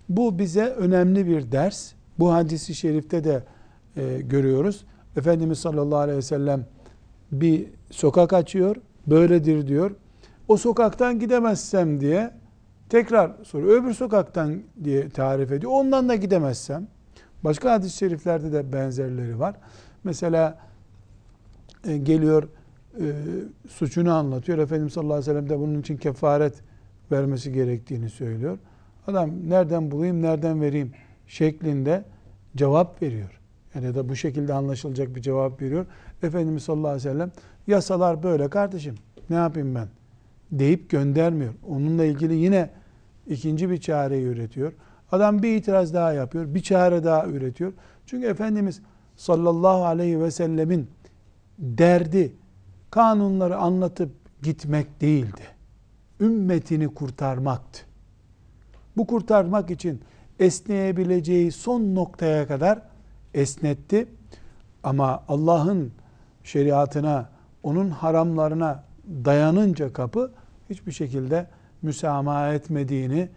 Bu 0.09 0.39
bize 0.39 0.65
önemli 0.65 1.27
bir 1.27 1.51
ders. 1.51 1.93
Bu 2.19 2.33
hadisi 2.33 2.75
şerifte 2.75 3.23
de 3.23 3.43
e, 3.97 4.21
görüyoruz. 4.21 4.85
Efendimiz 5.17 5.59
sallallahu 5.59 5.99
aleyhi 5.99 6.17
ve 6.17 6.21
sellem 6.21 6.65
bir 7.31 7.65
sokak 7.91 8.33
açıyor, 8.33 8.75
böyledir 9.07 9.67
diyor. 9.67 9.91
O 10.47 10.57
sokaktan 10.57 11.19
gidemezsem 11.19 11.99
diye 11.99 12.31
tekrar 12.89 13.31
soruyor. 13.43 13.83
Öbür 13.83 13.93
sokaktan 13.93 14.61
diye 14.83 15.09
tarif 15.09 15.51
ediyor. 15.51 15.71
Ondan 15.71 16.09
da 16.09 16.15
gidemezsem. 16.15 16.87
Başka 17.43 17.71
hadis-i 17.71 17.97
şeriflerde 17.97 18.51
de 18.51 18.73
benzerleri 18.73 19.39
var. 19.39 19.55
Mesela 20.03 20.59
e, 21.87 21.97
geliyor 21.97 22.43
e, 22.99 23.05
suçunu 23.69 24.13
anlatıyor. 24.13 24.57
Efendimiz 24.57 24.93
sallallahu 24.93 25.13
aleyhi 25.13 25.29
ve 25.29 25.33
sellem 25.33 25.49
de 25.49 25.59
bunun 25.59 25.81
için 25.81 25.97
kefaret 25.97 26.53
vermesi 27.11 27.53
gerektiğini 27.53 28.09
söylüyor. 28.09 28.57
Adam 29.07 29.49
nereden 29.49 29.91
bulayım, 29.91 30.21
nereden 30.21 30.61
vereyim 30.61 30.91
şeklinde 31.27 32.05
cevap 32.55 33.01
veriyor. 33.01 33.39
Yani 33.75 33.85
ya 33.85 33.95
da 33.95 34.09
bu 34.09 34.15
şekilde 34.15 34.53
anlaşılacak 34.53 35.15
bir 35.15 35.21
cevap 35.21 35.61
veriyor. 35.61 35.85
Efendimiz 36.23 36.63
sallallahu 36.63 36.87
aleyhi 36.87 37.07
ve 37.07 37.11
sellem 37.11 37.31
yasalar 37.67 38.23
böyle 38.23 38.49
kardeşim 38.49 38.95
ne 39.29 39.35
yapayım 39.35 39.75
ben 39.75 39.87
deyip 40.51 40.89
göndermiyor. 40.89 41.53
Onunla 41.67 42.05
ilgili 42.05 42.35
yine 42.35 42.69
ikinci 43.27 43.69
bir 43.69 43.77
çareyi 43.77 44.25
üretiyor. 44.25 44.73
Adam 45.11 45.43
bir 45.43 45.55
itiraz 45.55 45.93
daha 45.93 46.13
yapıyor. 46.13 46.53
Bir 46.53 46.61
çare 46.61 47.03
daha 47.03 47.25
üretiyor. 47.25 47.73
Çünkü 48.05 48.27
Efendimiz 48.27 48.81
sallallahu 49.15 49.85
aleyhi 49.85 50.19
ve 50.19 50.31
sellemin 50.31 50.87
derdi 51.59 52.33
kanunları 52.91 53.57
anlatıp 53.57 54.11
gitmek 54.41 55.01
değildi. 55.01 55.41
Ümmetini 56.19 56.87
kurtarmaktı. 56.87 57.79
Bu 58.97 59.07
kurtarmak 59.07 59.71
için 59.71 60.01
esneyebileceği 60.39 61.51
son 61.51 61.95
noktaya 61.95 62.47
kadar 62.47 62.81
esnetti. 63.33 64.07
Ama 64.83 65.23
Allah'ın 65.27 65.91
şeriatına, 66.43 67.29
onun 67.63 67.89
haramlarına 67.89 68.83
dayanınca 69.25 69.93
kapı 69.93 70.31
hiçbir 70.69 70.91
şekilde 70.91 71.47
müsamaha 71.81 72.53
etmediğini 72.53 73.29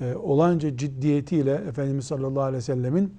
e, 0.00 0.14
olanca 0.14 0.76
ciddiyetiyle 0.76 1.54
Efendimiz 1.54 2.04
sallallahu 2.04 2.42
aleyhi 2.42 2.58
ve 2.58 2.62
sellemin 2.62 3.14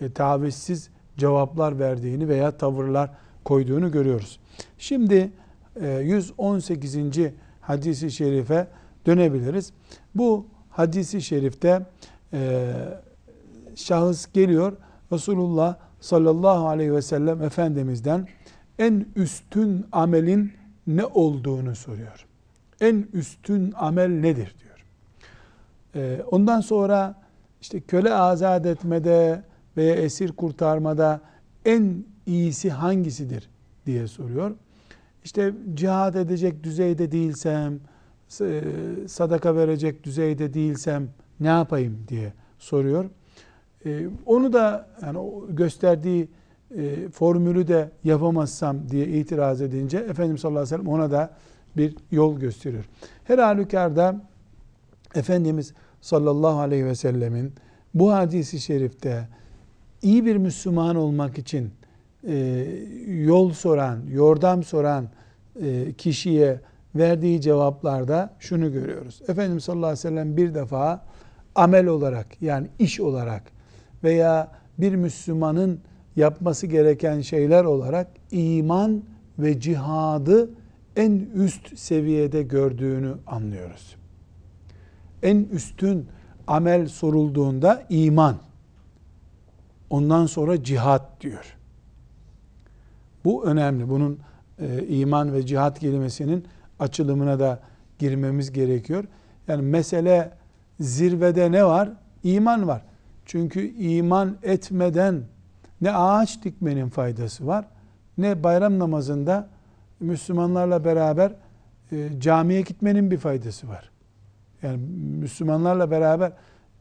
e, 0.00 0.12
tavizsiz 0.12 0.90
cevaplar 1.16 1.78
verdiğini 1.78 2.28
veya 2.28 2.56
tavırlar 2.56 3.10
koyduğunu 3.44 3.90
görüyoruz. 3.90 4.40
Şimdi 4.78 5.32
e, 5.80 5.88
118. 5.88 6.96
hadisi 7.60 8.10
şerife 8.10 8.66
dönebiliriz. 9.06 9.72
Bu 10.14 10.46
hadisi 10.70 11.22
şerifte 11.22 11.86
e, 12.32 12.72
şahıs 13.74 14.32
geliyor 14.32 14.76
Resulullah 15.12 15.76
sallallahu 16.00 16.68
aleyhi 16.68 16.92
ve 16.92 17.02
sellem 17.02 17.42
Efendimiz'den 17.42 18.28
en 18.78 19.06
üstün 19.16 19.86
amelin 19.92 20.52
ne 20.86 21.04
olduğunu 21.04 21.74
soruyor. 21.74 22.26
En 22.80 23.06
üstün 23.12 23.72
amel 23.76 24.08
nedir 24.08 24.54
diyor. 24.62 24.84
Ee, 25.94 26.22
ondan 26.30 26.60
sonra 26.60 27.14
işte 27.60 27.80
köle 27.80 28.14
azat 28.14 28.66
etmede 28.66 29.42
veya 29.76 29.94
esir 29.94 30.32
kurtarmada 30.32 31.20
en 31.64 32.04
iyisi 32.26 32.70
hangisidir 32.70 33.50
diye 33.86 34.08
soruyor. 34.08 34.56
İşte 35.24 35.52
cihad 35.74 36.14
edecek 36.14 36.62
düzeyde 36.62 37.12
değilsem, 37.12 37.80
e, 38.40 38.62
sadaka 39.08 39.56
verecek 39.56 40.04
düzeyde 40.04 40.54
değilsem 40.54 41.08
ne 41.40 41.48
yapayım 41.48 41.98
diye 42.08 42.32
soruyor. 42.58 43.10
Ee, 43.86 44.06
onu 44.26 44.52
da 44.52 44.86
yani 45.02 45.18
gösterdiği 45.48 46.28
e, 46.76 47.08
formülü 47.08 47.68
de 47.68 47.90
yapamazsam 48.04 48.88
diye 48.88 49.06
itiraz 49.06 49.62
edince 49.62 49.98
Efendimiz 49.98 50.40
sallallahu 50.40 50.60
aleyhi 50.60 50.74
ve 50.74 50.78
sellem 50.78 50.94
ona 50.94 51.10
da 51.10 51.30
bir 51.76 51.96
yol 52.10 52.38
gösteriyor. 52.38 52.84
Her 53.24 53.38
halükarda 53.38 54.22
Efendimiz 55.14 55.74
sallallahu 56.00 56.58
aleyhi 56.58 56.86
ve 56.86 56.94
sellemin 56.94 57.52
bu 57.94 58.12
hadisi 58.12 58.60
şerifte 58.60 59.28
iyi 60.02 60.26
bir 60.26 60.36
Müslüman 60.36 60.96
olmak 60.96 61.38
için 61.38 61.70
e, 62.28 62.66
yol 63.06 63.52
soran, 63.52 63.98
yordam 64.12 64.62
soran 64.62 65.08
e, 65.62 65.92
kişiye 65.92 66.60
verdiği 66.94 67.40
cevaplarda 67.40 68.34
şunu 68.38 68.72
görüyoruz. 68.72 69.22
Efendimiz 69.28 69.64
sallallahu 69.64 69.86
aleyhi 69.86 69.98
ve 69.98 70.02
sellem 70.02 70.36
bir 70.36 70.54
defa 70.54 71.04
amel 71.54 71.86
olarak 71.86 72.42
yani 72.42 72.68
iş 72.78 73.00
olarak 73.00 73.42
veya 74.04 74.52
bir 74.78 74.94
Müslümanın 74.94 75.80
yapması 76.16 76.66
gereken 76.66 77.20
şeyler 77.20 77.64
olarak 77.64 78.08
iman 78.30 79.02
ve 79.38 79.60
cihadı 79.60 80.50
en 80.96 81.12
üst 81.34 81.78
seviyede 81.78 82.42
gördüğünü 82.42 83.14
anlıyoruz. 83.26 83.96
En 85.22 85.36
üstün 85.36 86.08
amel 86.46 86.86
sorulduğunda 86.86 87.86
iman. 87.88 88.36
Ondan 89.90 90.26
sonra 90.26 90.62
cihat 90.62 91.20
diyor. 91.20 91.56
Bu 93.24 93.44
önemli. 93.44 93.88
Bunun 93.88 94.18
e, 94.58 94.86
iman 94.86 95.32
ve 95.32 95.46
cihat 95.46 95.78
kelimesinin 95.78 96.44
açılımına 96.78 97.40
da 97.40 97.60
girmemiz 97.98 98.52
gerekiyor. 98.52 99.04
Yani 99.48 99.62
mesele 99.62 100.32
zirvede 100.80 101.52
ne 101.52 101.64
var? 101.64 101.88
İman 102.22 102.68
var. 102.68 102.82
Çünkü 103.26 103.74
iman 103.74 104.36
etmeden 104.42 105.22
ne 105.80 105.92
ağaç 105.92 106.44
dikmenin 106.44 106.88
faydası 106.88 107.46
var, 107.46 107.64
ne 108.18 108.42
bayram 108.42 108.78
namazında 108.78 109.48
Müslümanlarla 110.00 110.84
beraber 110.84 111.32
e, 111.92 112.20
camiye 112.20 112.60
gitmenin 112.60 113.10
bir 113.10 113.18
faydası 113.18 113.68
var. 113.68 113.90
Yani 114.62 114.76
Müslümanlarla 115.18 115.90
beraber 115.90 116.32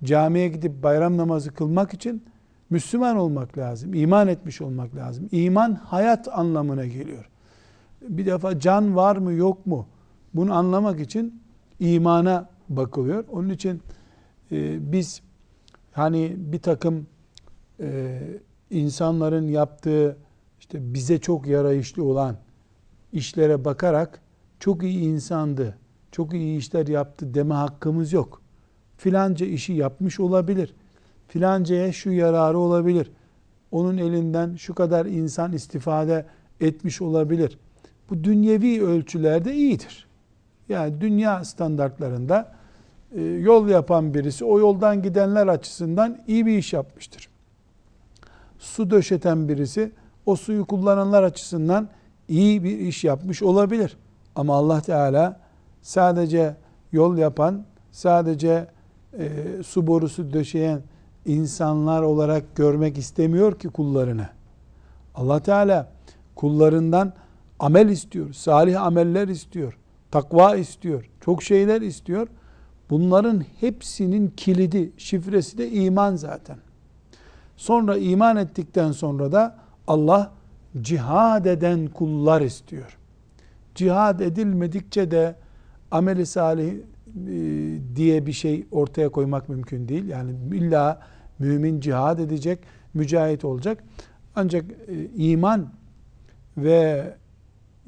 camiye 0.03 0.47
gidip 0.47 0.83
bayram 0.83 1.17
namazı 1.17 1.53
kılmak 1.53 1.93
için 1.93 2.23
Müslüman 2.69 3.17
olmak 3.17 3.57
lazım, 3.57 3.93
iman 3.93 4.27
etmiş 4.27 4.61
olmak 4.61 4.95
lazım. 4.95 5.29
İman 5.31 5.73
hayat 5.73 6.27
anlamına 6.27 6.85
geliyor. 6.85 7.29
Bir 8.01 8.25
defa 8.25 8.59
can 8.59 8.95
var 8.95 9.15
mı 9.15 9.33
yok 9.33 9.65
mu? 9.65 9.87
Bunu 10.33 10.53
anlamak 10.53 10.99
için 10.99 11.41
imana 11.79 12.49
bakılıyor. 12.69 13.23
Onun 13.31 13.49
için 13.49 13.81
e, 14.51 14.91
biz 14.91 15.21
hani 15.91 16.35
bir 16.37 16.59
takım 16.59 17.07
e, 17.79 18.19
insanların 18.69 19.47
yaptığı 19.47 20.17
işte 20.59 20.93
bize 20.93 21.19
çok 21.19 21.47
yarayışlı 21.47 22.03
olan 22.03 22.35
işlere 23.13 23.65
bakarak 23.65 24.21
çok 24.59 24.83
iyi 24.83 24.99
insandı, 24.99 25.77
çok 26.11 26.33
iyi 26.33 26.57
işler 26.57 26.87
yaptı 26.87 27.33
deme 27.33 27.53
hakkımız 27.53 28.13
yok. 28.13 28.41
Filanca 28.97 29.45
işi 29.45 29.73
yapmış 29.73 30.19
olabilir. 30.19 30.73
Filancaya 31.27 31.91
şu 31.91 32.11
yararı 32.11 32.57
olabilir. 32.57 33.11
Onun 33.71 33.97
elinden 33.97 34.55
şu 34.55 34.75
kadar 34.75 35.05
insan 35.05 35.53
istifade 35.53 36.25
etmiş 36.61 37.01
olabilir. 37.01 37.59
Bu 38.09 38.23
dünyevi 38.23 38.83
ölçülerde 38.83 39.55
iyidir. 39.55 40.07
Yani 40.69 41.01
dünya 41.01 41.45
standartlarında 41.45 42.58
yol 43.39 43.67
yapan 43.69 44.13
birisi 44.13 44.45
o 44.45 44.59
yoldan 44.59 45.01
gidenler 45.01 45.47
açısından 45.47 46.17
iyi 46.27 46.45
bir 46.45 46.57
iş 46.57 46.73
yapmıştır. 46.73 47.29
Su 48.59 48.89
döşeten 48.89 49.49
birisi 49.49 49.91
o 50.25 50.35
suyu 50.35 50.65
kullananlar 50.65 51.23
açısından 51.23 51.89
iyi 52.27 52.63
bir 52.63 52.79
iş 52.79 53.03
yapmış 53.03 53.43
olabilir. 53.43 53.97
Ama 54.35 54.55
Allah 54.55 54.81
Teala 54.81 55.39
sadece 55.81 56.55
yol 56.91 57.17
yapan, 57.17 57.63
sadece 57.91 58.67
e, 59.17 59.29
su 59.65 59.87
borusu 59.87 60.33
döşeyen 60.33 60.81
insanlar 61.25 62.01
olarak 62.01 62.55
görmek 62.55 62.97
istemiyor 62.97 63.59
ki 63.59 63.67
kullarını. 63.67 64.27
Allah 65.15 65.39
Teala 65.39 65.91
kullarından 66.35 67.13
amel 67.59 67.89
istiyor, 67.89 68.33
salih 68.33 68.81
ameller 68.81 69.27
istiyor, 69.27 69.77
takva 70.11 70.55
istiyor, 70.55 71.09
çok 71.21 71.43
şeyler 71.43 71.81
istiyor. 71.81 72.27
Bunların 72.89 73.43
hepsinin 73.59 74.27
kilidi, 74.37 74.91
şifresi 74.97 75.57
de 75.57 75.71
iman 75.71 76.15
zaten. 76.15 76.57
Sonra 77.57 77.97
iman 77.97 78.37
ettikten 78.37 78.91
sonra 78.91 79.31
da 79.31 79.55
Allah 79.87 80.31
cihad 80.81 81.45
eden 81.45 81.87
kullar 81.87 82.41
istiyor. 82.41 82.97
Cihad 83.75 84.19
edilmedikçe 84.19 85.11
de 85.11 85.35
ameli 85.91 86.25
salih 86.25 86.73
e, 86.73 86.77
diye 87.95 88.25
bir 88.25 88.33
şey 88.33 88.65
ortaya 88.71 89.09
koymak 89.09 89.49
mümkün 89.49 89.87
değil. 89.87 90.07
Yani 90.07 90.31
illa 90.53 91.01
mümin 91.39 91.79
cihad 91.79 92.19
edecek, 92.19 92.59
mücahit 92.93 93.45
olacak. 93.45 93.83
Ancak 94.35 94.65
e, 94.71 95.05
iman 95.15 95.69
ve 96.57 97.13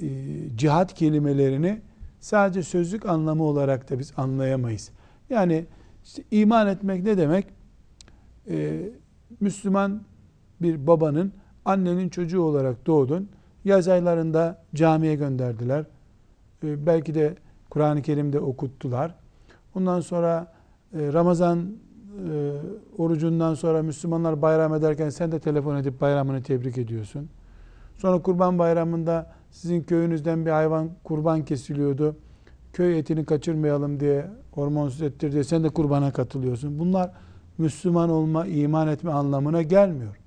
e, 0.02 0.08
cihad 0.56 0.94
kelimelerini 0.94 1.82
sadece 2.22 2.64
sözlük 2.64 3.06
anlamı 3.06 3.44
olarak 3.44 3.90
da 3.90 4.00
biz 4.00 4.14
anlayamayız. 4.18 4.92
Yani 5.30 5.66
işte 6.04 6.24
iman 6.32 6.68
etmek 6.68 7.04
ne 7.04 7.18
demek? 7.18 7.46
Müslüman 9.40 10.02
bir 10.62 10.88
babanın 10.88 11.34
annenin 11.66 12.10
çocuğu 12.10 12.42
olarak 12.42 12.86
doğdun. 12.86 13.30
Yaz 13.66 13.88
aylarında 13.88 14.64
camiye 14.76 15.16
gönderdiler. 15.16 15.86
Ee, 16.64 16.86
belki 16.86 17.16
de 17.16 17.36
Kur'an-ı 17.70 18.02
Kerim'de 18.02 18.40
okuttular. 18.40 19.16
Ondan 19.76 20.00
sonra 20.02 20.54
e, 20.94 21.14
Ramazan 21.14 21.60
e, 21.60 22.54
orucundan 22.98 23.54
sonra 23.54 23.84
Müslümanlar 23.84 24.42
bayram 24.42 24.74
ederken 24.74 25.10
sen 25.10 25.32
de 25.32 25.40
telefon 25.40 25.76
edip 25.76 26.02
bayramını 26.02 26.44
tebrik 26.44 26.78
ediyorsun. 26.78 27.30
Sonra 27.98 28.22
kurban 28.22 28.60
bayramında 28.60 29.32
sizin 29.52 29.84
köyünüzden 29.84 30.46
bir 30.46 30.52
hayvan 30.52 30.90
kurban 31.04 31.46
kesiliyordu. 31.46 32.16
Köy 32.74 33.00
etini 33.00 33.26
kaçırmayalım 33.26 34.00
diye 34.00 34.28
hormonsuz 34.52 35.02
ettir 35.02 35.32
diye 35.32 35.44
sen 35.44 35.64
de 35.64 35.70
kurbana 35.70 36.12
katılıyorsun. 36.12 36.80
Bunlar 36.80 37.12
Müslüman 37.58 38.10
olma, 38.10 38.46
iman 38.46 38.88
etme 38.88 39.12
anlamına 39.12 39.62
gelmiyor. 39.62 40.18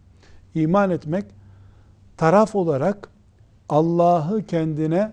İman 0.55 0.91
etmek 0.91 1.25
taraf 2.17 2.55
olarak 2.55 3.09
Allah'ı 3.69 4.43
kendine 4.43 5.13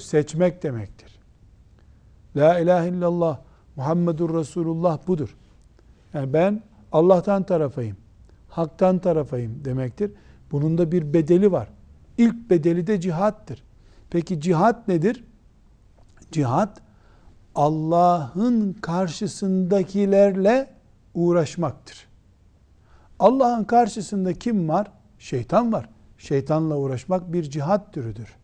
seçmek 0.00 0.62
demektir. 0.62 1.18
La 2.36 2.58
ilahe 2.58 2.88
illallah 2.88 3.38
Muhammedur 3.76 4.34
Resulullah 4.34 4.98
budur. 5.06 5.36
Yani 6.14 6.32
ben 6.32 6.62
Allah'tan 6.92 7.42
tarafayım. 7.42 7.96
Hak'tan 8.48 8.98
tarafayım 8.98 9.64
demektir. 9.64 10.12
Bunun 10.52 10.78
da 10.78 10.92
bir 10.92 11.12
bedeli 11.12 11.52
var. 11.52 11.68
İlk 12.18 12.50
bedeli 12.50 12.86
de 12.86 13.00
cihattır. 13.00 13.62
Peki 14.10 14.40
cihat 14.40 14.88
nedir? 14.88 15.24
Cihat 16.32 16.80
Allah'ın 17.54 18.72
karşısındakilerle 18.72 20.70
uğraşmaktır. 21.14 22.08
Allah'ın 23.18 23.64
karşısında 23.64 24.34
kim 24.34 24.68
var? 24.68 24.92
Şeytan 25.18 25.72
var. 25.72 25.88
Şeytanla 26.18 26.76
uğraşmak 26.76 27.32
bir 27.32 27.50
cihat 27.50 27.92
türüdür. 27.92 28.36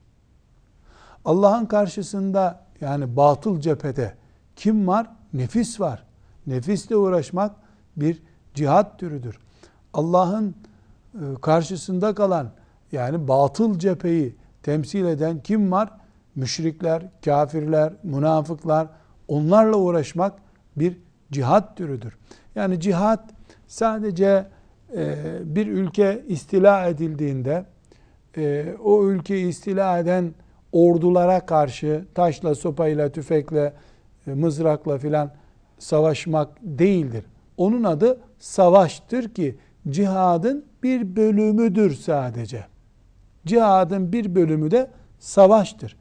Allah'ın 1.24 1.66
karşısında 1.66 2.64
yani 2.80 3.16
batıl 3.16 3.60
cephede 3.60 4.14
kim 4.56 4.88
var? 4.88 5.10
Nefis 5.32 5.80
var. 5.80 6.02
Nefisle 6.46 6.96
uğraşmak 6.96 7.56
bir 7.96 8.22
cihat 8.54 8.98
türüdür. 8.98 9.38
Allah'ın 9.94 10.54
e, 11.14 11.40
karşısında 11.42 12.14
kalan 12.14 12.50
yani 12.94 13.28
batıl 13.28 13.78
cepheyi 13.78 14.34
temsil 14.62 15.04
eden 15.04 15.40
kim 15.40 15.72
var? 15.72 15.90
Müşrikler, 16.34 17.02
kafirler, 17.24 17.92
münafıklar 18.02 18.88
onlarla 19.28 19.76
uğraşmak 19.76 20.32
bir 20.76 20.98
cihat 21.32 21.76
türüdür. 21.76 22.16
Yani 22.54 22.80
cihat 22.80 23.24
sadece 23.66 24.46
e, 24.96 25.16
bir 25.44 25.66
ülke 25.66 26.22
istila 26.28 26.86
edildiğinde 26.86 27.64
e, 28.36 28.74
o 28.84 29.04
ülkeyi 29.04 29.48
istila 29.48 29.98
eden 29.98 30.34
ordulara 30.72 31.46
karşı 31.46 32.04
taşla, 32.14 32.54
sopayla, 32.54 33.12
tüfekle, 33.12 33.72
e, 34.26 34.34
mızrakla 34.34 34.98
filan 34.98 35.30
savaşmak 35.78 36.48
değildir. 36.62 37.24
Onun 37.56 37.84
adı 37.84 38.20
savaştır 38.38 39.34
ki 39.34 39.58
cihadın 39.88 40.64
bir 40.82 41.16
bölümüdür 41.16 41.94
sadece. 41.94 42.73
Cihadın 43.46 44.12
bir 44.12 44.34
bölümü 44.34 44.70
de 44.70 44.90
savaştır. 45.18 45.96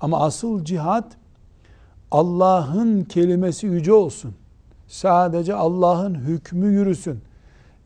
Ama 0.00 0.20
asıl 0.20 0.64
cihad 0.64 1.12
Allah'ın 2.10 3.04
kelimesi 3.04 3.66
yüce 3.66 3.92
olsun. 3.92 4.34
Sadece 4.86 5.54
Allah'ın 5.54 6.14
hükmü 6.14 6.72
yürüsün. 6.72 7.20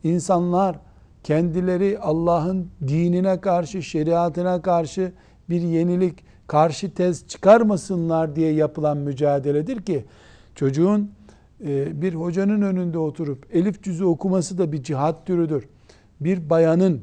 İnsanlar 0.03 0.79
kendileri 1.23 1.99
Allah'ın 1.99 2.67
dinine 2.87 3.41
karşı, 3.41 3.83
şeriatına 3.83 4.61
karşı 4.61 5.11
bir 5.49 5.61
yenilik, 5.61 6.23
karşı 6.47 6.93
tez 6.93 7.27
çıkarmasınlar 7.27 8.35
diye 8.35 8.53
yapılan 8.53 8.97
mücadeledir 8.97 9.81
ki 9.81 10.05
çocuğun 10.55 11.11
e, 11.65 12.01
bir 12.01 12.13
hocanın 12.13 12.61
önünde 12.61 12.97
oturup 12.97 13.55
elif 13.55 13.83
cüzü 13.83 14.05
okuması 14.05 14.57
da 14.57 14.71
bir 14.71 14.83
cihat 14.83 15.25
türüdür. 15.25 15.67
Bir 16.19 16.49
bayanın 16.49 17.01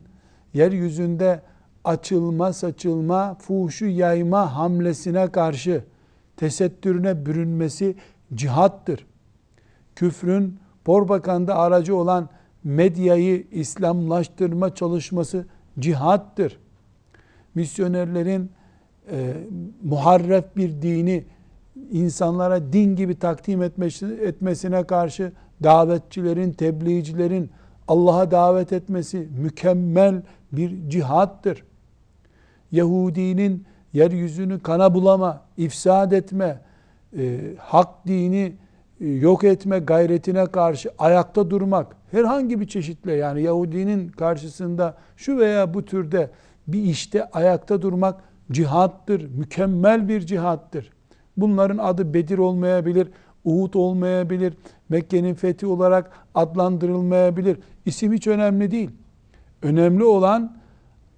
yeryüzünde 0.54 1.42
açılma 1.84 2.52
saçılma, 2.52 3.34
fuhuşu 3.34 3.86
yayma 3.86 4.56
hamlesine 4.56 5.32
karşı 5.32 5.84
tesettürüne 6.36 7.26
bürünmesi 7.26 7.96
cihattır. 8.34 9.06
Küfrün 9.96 10.58
Porbakanda 10.84 11.56
aracı 11.56 11.96
olan 11.96 12.28
medyayı 12.64 13.46
İslamlaştırma 13.50 14.74
çalışması 14.74 15.46
cihattır. 15.78 16.58
Misyonerlerin 17.54 18.50
e, 19.10 19.34
muharref 19.82 20.56
bir 20.56 20.82
dini 20.82 21.24
insanlara 21.90 22.72
din 22.72 22.96
gibi 22.96 23.18
takdim 23.18 23.62
etmesine 23.62 24.86
karşı 24.86 25.32
davetçilerin, 25.62 26.52
tebliğcilerin 26.52 27.50
Allah'a 27.88 28.30
davet 28.30 28.72
etmesi 28.72 29.28
mükemmel 29.38 30.22
bir 30.52 30.90
cihattır. 30.90 31.64
Yahudinin 32.72 33.64
yeryüzünü 33.92 34.60
kana 34.60 34.94
bulama, 34.94 35.42
ifsad 35.56 36.12
etme, 36.12 36.60
e, 37.18 37.40
hak 37.58 38.06
dini 38.06 38.52
e, 39.00 39.08
yok 39.08 39.44
etme 39.44 39.78
gayretine 39.78 40.46
karşı 40.46 40.90
ayakta 40.98 41.50
durmak 41.50 41.96
herhangi 42.10 42.60
bir 42.60 42.66
çeşitle 42.68 43.12
yani 43.12 43.42
Yahudinin 43.42 44.08
karşısında 44.08 44.96
şu 45.16 45.38
veya 45.38 45.74
bu 45.74 45.84
türde 45.84 46.30
bir 46.68 46.82
işte 46.82 47.24
ayakta 47.24 47.82
durmak 47.82 48.20
cihattır. 48.52 49.30
Mükemmel 49.30 50.08
bir 50.08 50.20
cihattır. 50.20 50.90
Bunların 51.36 51.78
adı 51.78 52.14
Bedir 52.14 52.38
olmayabilir, 52.38 53.08
Uhud 53.44 53.74
olmayabilir, 53.74 54.54
Mekke'nin 54.88 55.34
fethi 55.34 55.66
olarak 55.66 56.10
adlandırılmayabilir. 56.34 57.58
İsim 57.86 58.12
hiç 58.12 58.26
önemli 58.26 58.70
değil. 58.70 58.90
Önemli 59.62 60.04
olan 60.04 60.59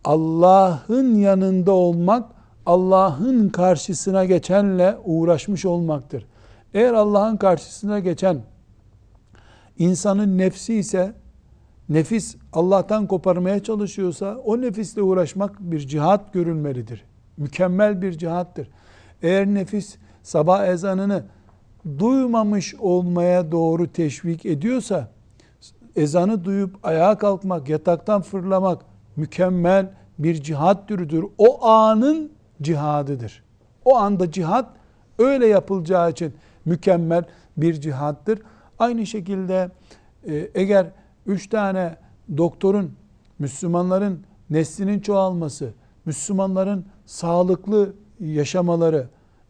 Allah'ın 0.04 1.14
yanında 1.14 1.72
olmak, 1.72 2.30
Allah'ın 2.66 3.48
karşısına 3.48 4.24
geçenle 4.24 4.96
uğraşmış 5.04 5.64
olmaktır. 5.64 6.26
Eğer 6.74 6.94
Allah'ın 6.94 7.36
karşısına 7.36 7.98
geçen 7.98 8.42
insanın 9.78 10.38
nefsi 10.38 10.74
ise 10.74 11.14
nefis 11.88 12.36
Allah'tan 12.52 13.06
koparmaya 13.06 13.62
çalışıyorsa 13.62 14.36
o 14.44 14.60
nefisle 14.60 15.02
uğraşmak 15.02 15.60
bir 15.60 15.80
cihat 15.80 16.32
görülmelidir. 16.32 17.04
Mükemmel 17.36 18.02
bir 18.02 18.12
cihattır. 18.12 18.68
Eğer 19.22 19.46
nefis 19.46 19.96
sabah 20.22 20.66
ezanını 20.66 21.24
duymamış 21.98 22.74
olmaya 22.74 23.52
doğru 23.52 23.92
teşvik 23.92 24.46
ediyorsa 24.46 25.08
ezanı 25.96 26.44
duyup 26.44 26.76
ayağa 26.82 27.18
kalkmak, 27.18 27.68
yataktan 27.68 28.22
fırlamak 28.22 28.91
mükemmel 29.16 29.90
bir 30.18 30.42
cihat 30.42 30.88
türüdür. 30.88 31.24
O 31.38 31.66
anın 31.66 32.32
cihadıdır. 32.62 33.42
O 33.84 33.96
anda 33.96 34.30
cihat 34.30 34.70
öyle 35.18 35.46
yapılacağı 35.46 36.10
için 36.10 36.34
mükemmel 36.64 37.24
bir 37.56 37.80
cihattır. 37.80 38.42
Aynı 38.78 39.06
şekilde 39.06 39.70
e, 40.28 40.34
eğer 40.54 40.86
üç 41.26 41.48
tane 41.48 41.96
doktorun 42.36 42.92
Müslümanların 43.38 44.20
neslinin 44.50 45.00
çoğalması, 45.00 45.72
Müslümanların 46.04 46.86
sağlıklı 47.06 47.94
yaşamaları 48.20 49.08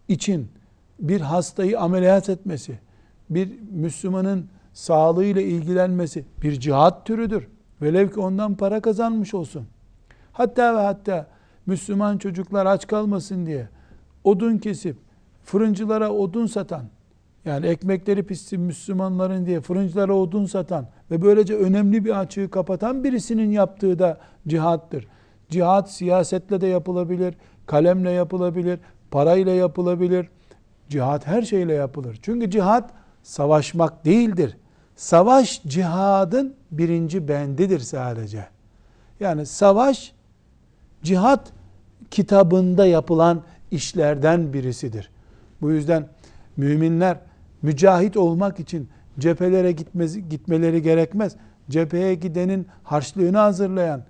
için 0.09 0.49
bir 1.01 1.21
hastayı 1.21 1.81
ameliyat 1.81 2.29
etmesi, 2.29 2.79
bir 3.31 3.61
Müslümanın 3.71 4.49
sağlığıyla 4.73 5.43
ilgilenmesi 5.43 6.25
bir 6.43 6.61
cihat 6.61 7.07
türüdür. 7.07 7.49
Velev 7.83 8.09
ki 8.09 8.21
ondan 8.21 8.55
para 8.55 8.81
kazanmış 8.81 9.35
olsun. 9.35 9.67
Hatta 10.33 10.77
ve 10.77 10.81
hatta 10.81 11.27
Müslüman 11.67 12.19
çocuklar 12.19 12.67
aç 12.67 12.87
kalmasın 12.87 13.47
diye 13.47 13.69
odun 14.25 14.59
kesip 14.59 14.97
fırıncılara 15.45 16.11
odun 16.11 16.47
satan, 16.47 16.83
yani 17.45 17.67
ekmekleri 17.67 18.23
pişsin 18.23 18.61
Müslümanların 18.61 19.47
diye 19.47 19.61
fırıncılara 19.61 20.13
odun 20.13 20.47
satan 20.47 20.89
ve 21.11 21.23
böylece 21.23 21.57
önemli 21.57 22.05
bir 22.05 22.21
açığı 22.21 22.51
kapatan 22.51 23.05
birisinin 23.05 23.51
yaptığı 23.51 23.99
da 23.99 24.19
cihattır. 24.49 25.09
Cihat 25.49 25.91
siyasetle 25.91 26.61
de 26.61 26.67
yapılabilir, 26.67 27.35
kalemle 27.67 28.11
yapılabilir, 28.11 28.81
parayla 29.11 29.53
yapılabilir. 29.53 30.29
Cihat 30.89 31.27
her 31.27 31.43
şeyle 31.43 31.73
yapılır. 31.73 32.19
Çünkü 32.23 32.51
cihat 32.51 32.91
savaşmak 33.23 34.05
değildir. 34.05 34.57
Savaş 34.97 35.63
cihadın 35.63 36.55
birinci 36.71 37.29
bendidir 37.29 37.81
sadece. 37.81 38.47
Yani 39.21 39.47
savaş 39.47 40.13
cihat 41.03 41.53
kitabında 42.11 42.87
yapılan 42.87 43.43
işlerden 43.71 44.53
birisidir. 44.53 45.11
Bu 45.61 45.71
yüzden 45.71 46.09
müminler 46.57 47.19
mücahit 47.63 48.17
olmak 48.17 48.61
için 48.61 48.89
cephelere 49.19 49.73
gitmesi, 49.73 50.29
gitmeleri 50.29 50.83
gerekmez. 50.83 51.37
Cepheye 51.71 52.15
gidenin 52.15 52.67
harçlığını 52.85 53.39
hazırlayan, 53.39 54.03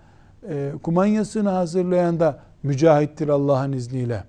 e, 0.48 0.72
kumanyasını 0.82 1.48
hazırlayan 1.48 2.20
da 2.20 2.40
mücahittir 2.62 3.28
Allah'ın 3.28 3.72
izniyle. 3.72 4.24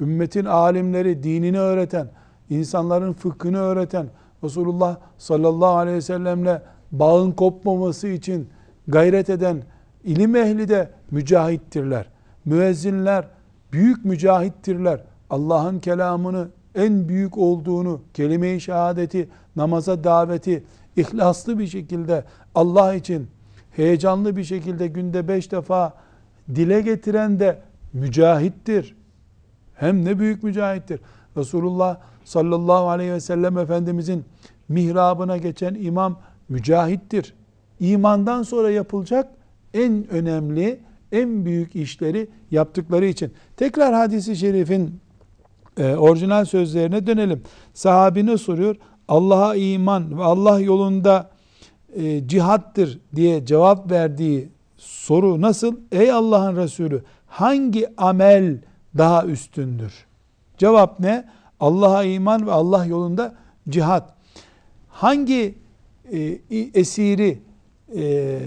Ümmetin 0.00 0.44
alimleri 0.44 1.22
dinini 1.22 1.60
öğreten, 1.60 2.08
insanların 2.50 3.12
fıkhını 3.12 3.58
öğreten, 3.58 4.06
Resulullah 4.44 4.96
sallallahu 5.18 5.76
aleyhi 5.76 5.96
ve 5.96 6.02
sellemle 6.02 6.62
bağın 6.92 7.32
kopmaması 7.32 8.08
için 8.08 8.48
gayret 8.88 9.30
eden 9.30 9.62
ilim 10.04 10.36
ehli 10.36 10.68
de 10.68 10.90
mücahittirler. 11.10 12.06
Müezzinler 12.44 13.28
büyük 13.72 14.04
mücahittirler. 14.04 15.04
Allah'ın 15.30 15.78
kelamını 15.78 16.48
en 16.74 17.08
büyük 17.08 17.38
olduğunu, 17.38 18.00
kelime-i 18.14 18.60
şehadeti, 18.60 19.28
namaza 19.56 20.04
daveti 20.04 20.64
ihlaslı 20.96 21.58
bir 21.58 21.66
şekilde 21.66 22.24
Allah 22.54 22.94
için 22.94 23.28
heyecanlı 23.70 24.36
bir 24.36 24.44
şekilde 24.44 24.86
günde 24.86 25.28
beş 25.28 25.52
defa 25.52 25.94
dile 26.54 26.80
getiren 26.80 27.40
de 27.40 27.58
mücahittir. 27.92 28.96
Hem 29.74 30.04
ne 30.04 30.18
büyük 30.18 30.42
mücahittir. 30.42 31.00
Resulullah 31.36 31.96
sallallahu 32.28 32.88
aleyhi 32.88 33.12
ve 33.12 33.20
sellem 33.20 33.58
Efendimizin 33.58 34.24
mihrabına 34.68 35.36
geçen 35.36 35.74
imam 35.74 36.18
mücahittir. 36.48 37.34
İmandan 37.80 38.42
sonra 38.42 38.70
yapılacak 38.70 39.28
en 39.74 40.10
önemli, 40.10 40.80
en 41.12 41.44
büyük 41.44 41.76
işleri 41.76 42.28
yaptıkları 42.50 43.06
için. 43.06 43.32
Tekrar 43.56 43.94
hadisi 43.94 44.36
şerifin 44.36 45.00
e, 45.78 45.94
orijinal 45.94 46.44
sözlerine 46.44 47.06
dönelim. 47.06 47.42
Sahabine 47.74 48.38
soruyor. 48.38 48.76
Allah'a 49.08 49.54
iman 49.54 50.18
ve 50.18 50.22
Allah 50.22 50.60
yolunda 50.60 51.30
e, 51.94 52.28
cihattır 52.28 52.98
diye 53.14 53.46
cevap 53.46 53.90
verdiği 53.90 54.48
soru 54.76 55.40
nasıl? 55.40 55.76
Ey 55.92 56.12
Allah'ın 56.12 56.56
Resulü 56.56 57.02
hangi 57.26 57.86
amel 57.96 58.58
daha 58.98 59.24
üstündür? 59.24 59.92
Cevap 60.58 61.00
ne? 61.00 61.24
Allah'a 61.60 62.04
iman 62.04 62.46
ve 62.46 62.52
Allah 62.52 62.84
yolunda 62.84 63.34
cihat. 63.68 64.14
Hangi 64.88 65.54
e, 66.12 66.38
esiri 66.74 67.38
e, 67.96 68.38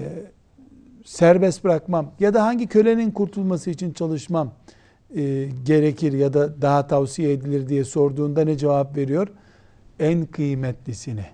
serbest 1.05 1.63
bırakmam 1.63 2.11
ya 2.19 2.33
da 2.33 2.45
hangi 2.45 2.67
kölenin 2.67 3.11
kurtulması 3.11 3.69
için 3.69 3.93
çalışmam 3.93 4.53
e, 5.15 5.49
gerekir 5.65 6.13
ya 6.13 6.33
da 6.33 6.61
daha 6.61 6.87
tavsiye 6.87 7.31
edilir 7.31 7.69
diye 7.69 7.83
sorduğunda 7.83 8.43
ne 8.43 8.57
cevap 8.57 8.97
veriyor? 8.97 9.27
En 9.99 10.25
kıymetlisini. 10.25 11.25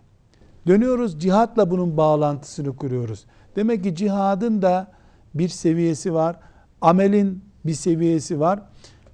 Dönüyoruz 0.68 1.20
cihatla 1.20 1.72
bunun 1.72 1.98
bağlantısını 1.98 2.76
kuruyoruz. 2.76 3.26
Demek 3.56 3.84
ki 3.84 3.96
cihadın 3.96 4.62
da 4.62 4.92
bir 5.34 5.50
seviyesi 5.50 6.14
var. 6.14 6.36
Amelin 6.82 7.44
bir 7.66 7.74
seviyesi 7.74 8.40
var. 8.40 8.60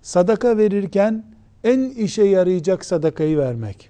Sadaka 0.02 0.58
verirken 0.58 1.32
en 1.63 1.89
işe 1.89 2.23
yarayacak 2.23 2.86
sadakayı 2.86 3.38
vermek. 3.38 3.89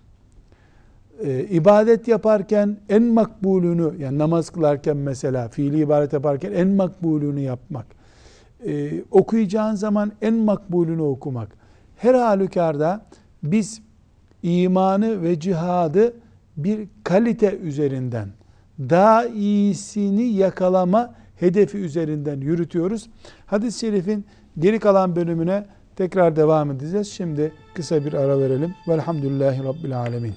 Ee, 1.23 1.43
ibadet 1.43 2.07
yaparken 2.07 2.77
en 2.89 3.03
makbulünü 3.03 4.01
yani 4.03 4.17
namaz 4.17 4.49
kılarken 4.49 4.97
mesela 4.97 5.47
fiili 5.47 5.79
ibadet 5.79 6.13
yaparken 6.13 6.51
en 6.51 6.67
makbulünü 6.67 7.39
yapmak 7.39 7.85
e, 8.67 9.03
okuyacağın 9.11 9.75
zaman 9.75 10.11
en 10.21 10.33
makbulünü 10.33 11.01
okumak. 11.01 11.49
Her 11.97 12.13
halükarda 12.13 13.05
biz 13.43 13.81
imanı 14.43 15.21
ve 15.21 15.39
cihadı 15.39 16.13
bir 16.57 16.87
kalite 17.03 17.57
üzerinden 17.57 18.29
daha 18.79 19.25
iyisini 19.25 20.23
yakalama 20.23 21.15
hedefi 21.35 21.77
üzerinden 21.77 22.41
yürütüyoruz. 22.41 23.09
Hadis-i 23.45 23.79
şerifin 23.79 24.25
geri 24.59 24.79
kalan 24.79 25.15
bölümüne 25.15 25.65
tekrar 25.95 26.35
devam 26.35 26.71
edeceğiz. 26.71 27.11
Şimdi 27.11 27.51
kısa 27.73 28.05
bir 28.05 28.13
ara 28.13 28.39
verelim. 28.39 28.75
Velhamdülillahi 28.87 29.63
Rabbil 29.63 29.99
Alemin. 29.99 30.33